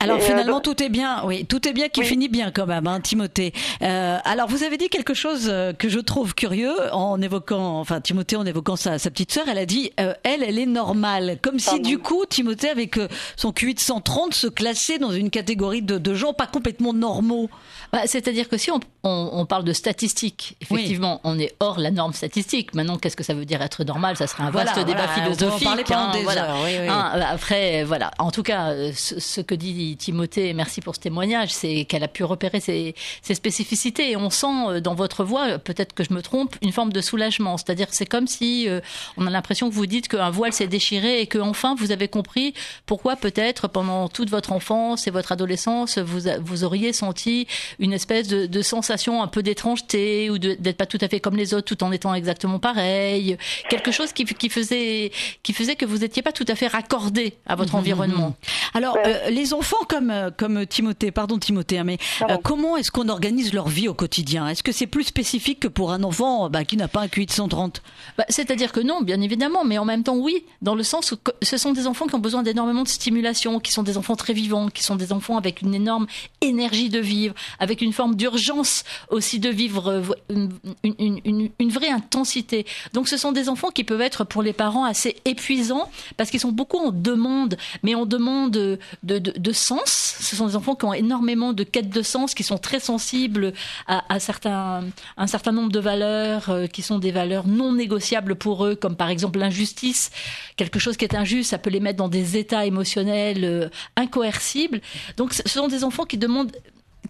Alors 0.00 0.18
euh, 0.18 0.20
finalement 0.20 0.60
tout 0.60 0.82
est 0.82 0.88
bien, 0.88 1.22
oui, 1.26 1.44
tout 1.44 1.68
est 1.68 1.72
bien 1.72 1.88
qui 1.88 2.02
finit 2.04 2.28
bien 2.28 2.50
quand 2.50 2.66
même, 2.66 2.86
hein, 2.86 3.00
Timothée. 3.00 3.52
Euh, 3.82 4.18
alors 4.24 4.48
vous 4.48 4.64
avez 4.64 4.76
dit 4.76 4.88
quelque 4.88 5.14
chose 5.14 5.52
que 5.78 5.88
je 5.88 5.98
trouve 5.98 6.34
curieux 6.34 6.74
en 6.92 7.20
évoquant, 7.20 7.78
enfin 7.78 8.00
Timothée 8.00 8.36
en 8.36 8.46
évoquant 8.46 8.76
sa, 8.76 8.98
sa 8.98 9.10
petite 9.10 9.32
sœur, 9.32 9.44
elle 9.48 9.58
a 9.58 9.66
dit 9.66 9.92
elle, 9.96 10.16
elle 10.24 10.58
est 10.58 10.66
normale, 10.66 11.38
comme 11.42 11.58
si 11.58 11.80
du 11.80 11.98
coup 11.98 12.24
Timothée 12.28 12.70
avec 12.70 12.98
son 13.36 13.52
QI 13.52 13.74
de 13.74 13.80
130 13.80 14.34
se 14.34 14.46
classait 14.46 14.98
dans 14.98 15.10
une 15.10 15.30
catégorie 15.30 15.82
de, 15.82 15.98
de 15.98 16.14
gens 16.14 16.32
pas 16.32 16.46
complètement 16.46 16.92
normaux. 16.92 17.50
Bah, 17.92 18.02
C'est-à-dire 18.06 18.48
que 18.48 18.56
si 18.56 18.70
on, 18.70 18.80
on, 19.02 19.30
on, 19.32 19.46
parle 19.46 19.64
de 19.64 19.72
statistiques, 19.72 20.56
effectivement, 20.60 21.20
on 21.24 21.38
est 21.38 21.54
hors 21.60 21.78
la 21.78 21.90
norme 21.90 22.12
statistique. 22.12 22.74
Maintenant, 22.74 22.98
qu'est-ce 22.98 23.16
que 23.16 23.24
ça 23.24 23.34
veut 23.34 23.44
dire 23.44 23.62
être 23.62 23.84
normal? 23.84 24.16
Ça 24.16 24.26
serait 24.26 24.44
un 24.44 24.50
vaste 24.50 24.78
débat 24.84 25.08
philosophique. 25.08 25.68
On 25.90 25.94
hein, 25.94 26.12
voilà. 26.22 26.54
Hein, 26.54 27.20
après, 27.28 27.82
voilà. 27.84 28.12
En 28.18 28.30
tout 28.30 28.42
cas, 28.42 28.74
ce, 28.94 29.18
ce 29.18 29.40
que 29.40 29.54
dit 29.54 29.89
dit 29.90 29.96
Timothée, 29.96 30.48
et 30.48 30.54
merci 30.54 30.80
pour 30.80 30.94
ce 30.94 31.00
témoignage, 31.00 31.52
c'est 31.52 31.84
qu'elle 31.84 32.04
a 32.04 32.08
pu 32.08 32.24
repérer 32.24 32.60
ses, 32.60 32.94
ses, 33.22 33.34
spécificités. 33.34 34.10
Et 34.10 34.16
on 34.16 34.30
sent 34.30 34.46
euh, 34.46 34.80
dans 34.80 34.94
votre 34.94 35.24
voix, 35.24 35.58
peut-être 35.58 35.94
que 35.94 36.04
je 36.04 36.12
me 36.12 36.22
trompe, 36.22 36.56
une 36.62 36.72
forme 36.72 36.92
de 36.92 37.00
soulagement. 37.00 37.56
C'est-à-dire 37.56 37.88
c'est 37.90 38.06
comme 38.06 38.26
si 38.26 38.68
euh, 38.68 38.80
on 39.16 39.26
a 39.26 39.30
l'impression 39.30 39.68
que 39.68 39.74
vous 39.74 39.86
dites 39.86 40.08
qu'un 40.08 40.30
voile 40.30 40.52
s'est 40.52 40.66
déchiré 40.66 41.20
et 41.20 41.26
que 41.26 41.38
enfin 41.38 41.74
vous 41.78 41.92
avez 41.92 42.08
compris 42.08 42.54
pourquoi 42.86 43.16
peut-être 43.16 43.68
pendant 43.68 44.08
toute 44.08 44.30
votre 44.30 44.52
enfance 44.52 45.06
et 45.06 45.10
votre 45.10 45.32
adolescence, 45.32 45.98
vous, 45.98 46.28
vous 46.40 46.64
auriez 46.64 46.92
senti 46.92 47.46
une 47.78 47.92
espèce 47.92 48.28
de, 48.28 48.46
de 48.46 48.62
sensation 48.62 49.22
un 49.22 49.26
peu 49.28 49.42
d'étrangeté 49.42 50.30
ou 50.30 50.38
d'être 50.38 50.76
pas 50.76 50.86
tout 50.86 50.98
à 51.00 51.08
fait 51.08 51.20
comme 51.20 51.36
les 51.36 51.54
autres 51.54 51.74
tout 51.74 51.84
en 51.84 51.92
étant 51.92 52.14
exactement 52.14 52.58
pareil. 52.58 53.36
Quelque 53.68 53.90
chose 53.90 54.12
qui, 54.12 54.24
qui 54.24 54.48
faisait, 54.48 55.12
qui 55.42 55.52
faisait 55.52 55.76
que 55.76 55.84
vous 55.84 55.98
n'étiez 55.98 56.22
pas 56.22 56.32
tout 56.32 56.46
à 56.48 56.54
fait 56.54 56.66
raccordé 56.66 57.34
à 57.46 57.56
votre 57.56 57.74
mhm. 57.74 57.80
environnement. 57.80 58.36
Alors, 58.74 58.96
euh, 59.04 59.30
les 59.30 59.52
enfants 59.54 59.79
comme, 59.88 60.10
euh, 60.10 60.30
comme 60.36 60.66
Timothée, 60.66 61.10
pardon 61.10 61.38
Timothée, 61.38 61.78
hein, 61.78 61.84
mais 61.84 61.98
euh, 62.22 62.36
comment 62.42 62.76
est-ce 62.76 62.90
qu'on 62.90 63.08
organise 63.08 63.52
leur 63.52 63.68
vie 63.68 63.88
au 63.88 63.94
quotidien? 63.94 64.48
Est-ce 64.48 64.62
que 64.62 64.72
c'est 64.72 64.86
plus 64.86 65.04
spécifique 65.04 65.60
que 65.60 65.68
pour 65.68 65.92
un 65.92 66.02
enfant 66.02 66.48
bah, 66.50 66.64
qui 66.64 66.76
n'a 66.76 66.88
pas 66.88 67.00
un 67.00 67.08
QI 67.08 67.26
de 67.26 67.30
130 67.30 67.82
bah, 68.18 68.24
C'est-à-dire 68.28 68.72
que 68.72 68.80
non, 68.80 69.02
bien 69.02 69.20
évidemment, 69.20 69.64
mais 69.64 69.78
en 69.78 69.84
même 69.84 70.02
temps 70.02 70.16
oui, 70.16 70.44
dans 70.62 70.74
le 70.74 70.82
sens 70.82 71.12
où 71.12 71.16
ce 71.42 71.56
sont 71.56 71.72
des 71.72 71.86
enfants 71.86 72.06
qui 72.06 72.14
ont 72.14 72.20
besoin 72.20 72.42
d'énormément 72.42 72.82
de 72.82 72.88
stimulation, 72.88 73.60
qui 73.60 73.72
sont 73.72 73.82
des 73.82 73.96
enfants 73.96 74.16
très 74.16 74.32
vivants, 74.32 74.68
qui 74.68 74.82
sont 74.82 74.96
des 74.96 75.12
enfants 75.12 75.36
avec 75.36 75.62
une 75.62 75.74
énorme 75.74 76.06
énergie 76.40 76.88
de 76.88 76.98
vivre, 76.98 77.34
avec 77.58 77.80
une 77.80 77.92
forme 77.92 78.14
d'urgence 78.14 78.84
aussi 79.08 79.38
de 79.38 79.48
vivre, 79.48 80.02
une, 80.28 80.50
une, 80.82 81.20
une, 81.24 81.50
une 81.58 81.70
vraie 81.70 81.90
intensité. 81.90 82.66
Donc 82.92 83.08
ce 83.08 83.16
sont 83.16 83.32
des 83.32 83.48
enfants 83.48 83.70
qui 83.70 83.84
peuvent 83.84 84.00
être 84.00 84.24
pour 84.24 84.42
les 84.42 84.52
parents 84.52 84.84
assez 84.84 85.16
épuisants 85.24 85.90
parce 86.16 86.30
qu'ils 86.30 86.40
sont 86.40 86.52
beaucoup 86.52 86.78
en 86.78 86.90
demande, 86.90 87.56
mais 87.82 87.94
en 87.94 88.06
demande 88.06 88.50
de, 88.50 88.78
de, 89.02 89.18
de, 89.18 89.52
Ce 89.86 90.36
sont 90.36 90.46
des 90.46 90.56
enfants 90.56 90.74
qui 90.74 90.84
ont 90.84 90.94
énormément 90.94 91.52
de 91.52 91.64
quêtes 91.64 91.90
de 91.90 92.02
sens, 92.02 92.34
qui 92.34 92.42
sont 92.42 92.58
très 92.58 92.80
sensibles 92.80 93.52
à, 93.86 94.12
à 94.12 94.20
certains, 94.20 94.84
un 95.16 95.26
certain 95.26 95.52
nombre 95.52 95.70
de 95.70 95.80
valeurs 95.80 96.50
euh, 96.50 96.66
qui 96.66 96.82
sont 96.82 96.98
des 96.98 97.12
valeurs 97.12 97.46
non 97.46 97.72
négociables 97.72 98.34
pour 98.36 98.64
eux, 98.64 98.74
comme 98.74 98.96
par 98.96 99.08
exemple 99.08 99.38
l'injustice. 99.38 100.10
Quelque 100.56 100.78
chose 100.78 100.96
qui 100.96 101.04
est 101.04 101.14
injuste, 101.14 101.50
ça 101.50 101.58
peut 101.58 101.70
les 101.70 101.80
mettre 101.80 101.98
dans 101.98 102.08
des 102.08 102.36
états 102.36 102.66
émotionnels 102.66 103.44
euh, 103.44 103.68
incoercibles. 103.96 104.80
Donc 105.16 105.32
ce 105.32 105.42
sont 105.48 105.68
des 105.68 105.84
enfants 105.84 106.04
qui 106.04 106.18
demandent 106.18 106.52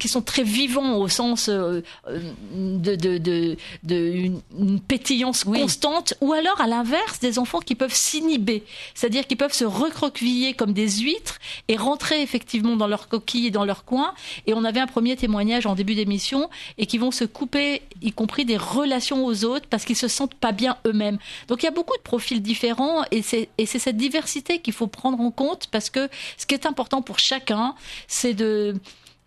qui 0.00 0.08
sont 0.08 0.22
très 0.22 0.42
vivants 0.42 0.96
au 0.96 1.06
sens 1.08 1.48
euh, 1.48 1.82
de, 2.08 2.96
de, 2.96 3.18
de, 3.18 3.56
de 3.84 3.96
une, 3.96 4.80
pétillance 4.80 5.44
constante, 5.44 6.14
ou 6.20 6.32
alors 6.32 6.60
à 6.60 6.66
l'inverse 6.66 7.20
des 7.20 7.38
enfants 7.38 7.60
qui 7.60 7.74
peuvent 7.74 7.94
s'inhiber, 7.94 8.64
c'est-à-dire 8.94 9.26
qui 9.26 9.36
peuvent 9.36 9.52
se 9.52 9.64
recroqueviller 9.64 10.54
comme 10.54 10.72
des 10.72 10.88
huîtres 10.88 11.38
et 11.68 11.76
rentrer 11.76 12.22
effectivement 12.22 12.76
dans 12.76 12.86
leur 12.86 13.08
coquille 13.08 13.46
et 13.46 13.50
dans 13.50 13.64
leur 13.64 13.84
coin. 13.84 14.14
Et 14.46 14.54
on 14.54 14.64
avait 14.64 14.80
un 14.80 14.86
premier 14.86 15.16
témoignage 15.16 15.66
en 15.66 15.74
début 15.74 15.94
d'émission 15.94 16.48
et 16.78 16.86
qui 16.86 16.98
vont 16.98 17.10
se 17.10 17.24
couper, 17.24 17.82
y 18.02 18.12
compris 18.12 18.44
des 18.44 18.56
relations 18.56 19.24
aux 19.24 19.44
autres, 19.44 19.66
parce 19.68 19.84
qu'ils 19.84 19.96
se 19.96 20.08
sentent 20.08 20.34
pas 20.34 20.52
bien 20.52 20.78
eux-mêmes. 20.86 21.18
Donc 21.48 21.62
il 21.62 21.66
y 21.66 21.68
a 21.68 21.72
beaucoup 21.72 21.96
de 21.96 22.02
profils 22.02 22.40
différents 22.40 23.04
et 23.10 23.22
c'est 23.22 23.48
et 23.58 23.66
c'est 23.66 23.78
cette 23.78 23.98
diversité 23.98 24.60
qu'il 24.60 24.72
faut 24.72 24.86
prendre 24.86 25.20
en 25.20 25.30
compte 25.30 25.66
parce 25.70 25.90
que 25.90 26.08
ce 26.38 26.46
qui 26.46 26.54
est 26.54 26.66
important 26.66 27.02
pour 27.02 27.18
chacun, 27.18 27.74
c'est 28.08 28.34
de 28.34 28.74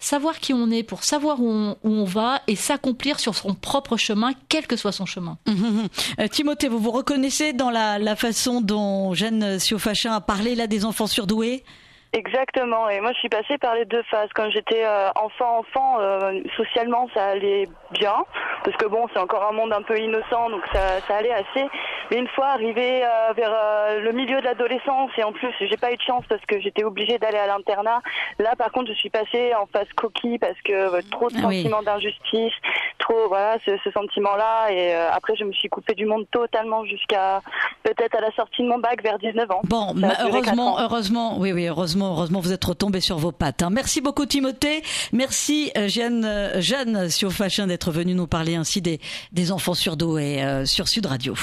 savoir 0.03 0.39
qui 0.39 0.53
on 0.53 0.69
est, 0.69 0.83
pour 0.83 1.03
savoir 1.03 1.41
où 1.41 1.75
on, 1.83 2.03
va 2.03 2.41
et 2.47 2.55
s'accomplir 2.55 3.19
sur 3.19 3.35
son 3.35 3.53
propre 3.53 3.97
chemin, 3.97 4.31
quel 4.49 4.67
que 4.67 4.75
soit 4.75 4.91
son 4.91 5.05
chemin. 5.05 5.37
Euh, 6.19 6.27
Timothée, 6.27 6.67
vous 6.67 6.79
vous 6.79 6.91
reconnaissez 6.91 7.53
dans 7.53 7.69
la, 7.69 7.97
la 7.97 8.15
façon 8.15 8.61
dont 8.61 9.13
Jeanne 9.13 9.59
Siofachin 9.59 10.13
a 10.13 10.21
parlé 10.21 10.55
là 10.55 10.67
des 10.67 10.85
enfants 10.85 11.07
surdoués? 11.07 11.63
Exactement. 12.13 12.89
Et 12.89 13.01
moi, 13.01 13.11
je 13.13 13.17
suis 13.17 13.29
passée 13.29 13.57
par 13.57 13.73
les 13.73 13.85
deux 13.85 14.03
phases. 14.03 14.29
Quand 14.35 14.47
j'étais 14.51 14.85
euh, 14.85 15.09
enfant, 15.15 15.57
enfant, 15.59 15.97
euh, 15.99 16.41
socialement, 16.55 17.09
ça 17.15 17.25
allait 17.25 17.67
bien, 17.91 18.23
parce 18.63 18.77
que 18.77 18.85
bon, 18.85 19.07
c'est 19.11 19.19
encore 19.19 19.43
un 19.49 19.51
monde 19.51 19.73
un 19.73 19.81
peu 19.81 19.97
innocent, 19.99 20.51
donc 20.51 20.61
ça, 20.71 21.01
ça 21.07 21.17
allait 21.17 21.33
assez. 21.33 21.67
Mais 22.11 22.17
une 22.17 22.27
fois 22.27 22.49
arrivé 22.49 23.03
euh, 23.03 23.33
vers 23.35 23.51
le 23.99 24.11
milieu 24.11 24.39
de 24.41 24.45
l'adolescence, 24.45 25.09
et 25.17 25.23
en 25.23 25.31
plus, 25.31 25.51
j'ai 25.59 25.77
pas 25.77 25.91
eu 25.91 25.95
de 25.95 26.01
chance 26.01 26.23
parce 26.29 26.45
que 26.45 26.61
j'étais 26.61 26.83
obligée 26.83 27.17
d'aller 27.17 27.39
à 27.39 27.47
l'internat. 27.47 28.01
Là, 28.37 28.55
par 28.55 28.71
contre, 28.71 28.89
je 28.89 28.97
suis 28.97 29.09
passée 29.09 29.55
en 29.55 29.65
phase 29.65 29.87
coquille 29.95 30.37
parce 30.37 30.59
que 30.63 31.01
trop 31.09 31.29
de 31.29 31.35
ah 31.37 31.41
sentiments 31.41 31.81
d'injustice, 31.81 32.53
trop, 32.99 33.27
voilà, 33.27 33.57
ce, 33.65 33.71
ce 33.83 33.89
sentiment-là. 33.89 34.71
Et 34.71 34.93
après, 34.93 35.35
je 35.35 35.45
me 35.45 35.51
suis 35.51 35.69
coupée 35.69 35.95
du 35.95 36.05
monde 36.05 36.27
totalement 36.31 36.85
jusqu'à 36.85 37.41
peut-être 37.83 38.15
à 38.15 38.21
la 38.21 38.31
sortie 38.33 38.61
de 38.61 38.67
mon 38.67 38.77
bac 38.77 39.01
vers 39.01 39.17
19 39.17 39.49
ans. 39.49 39.61
Bon, 39.63 39.95
heureusement, 40.21 40.79
heureusement, 40.79 41.37
oui, 41.39 41.51
oui, 41.51 41.67
heureusement 42.11 42.39
vous 42.39 42.51
êtes 42.51 42.63
retombé 42.63 43.01
sur 43.01 43.17
vos 43.17 43.31
pattes. 43.31 43.63
Hein. 43.63 43.69
Merci 43.69 44.01
beaucoup, 44.01 44.25
Timothée. 44.25 44.83
Merci, 45.11 45.71
euh, 45.77 45.87
Jeanne, 45.87 46.25
euh, 46.25 46.61
Jeanne 46.61 47.09
Siofachin, 47.09 47.67
d'être 47.67 47.91
venue 47.91 48.15
nous 48.15 48.27
parler 48.27 48.55
ainsi 48.55 48.81
des, 48.81 48.99
des 49.31 49.51
enfants 49.51 49.73
surdoués 49.73 50.43
euh, 50.43 50.65
sur 50.65 50.87
Sud 50.87 51.05
Radio. 51.05 51.35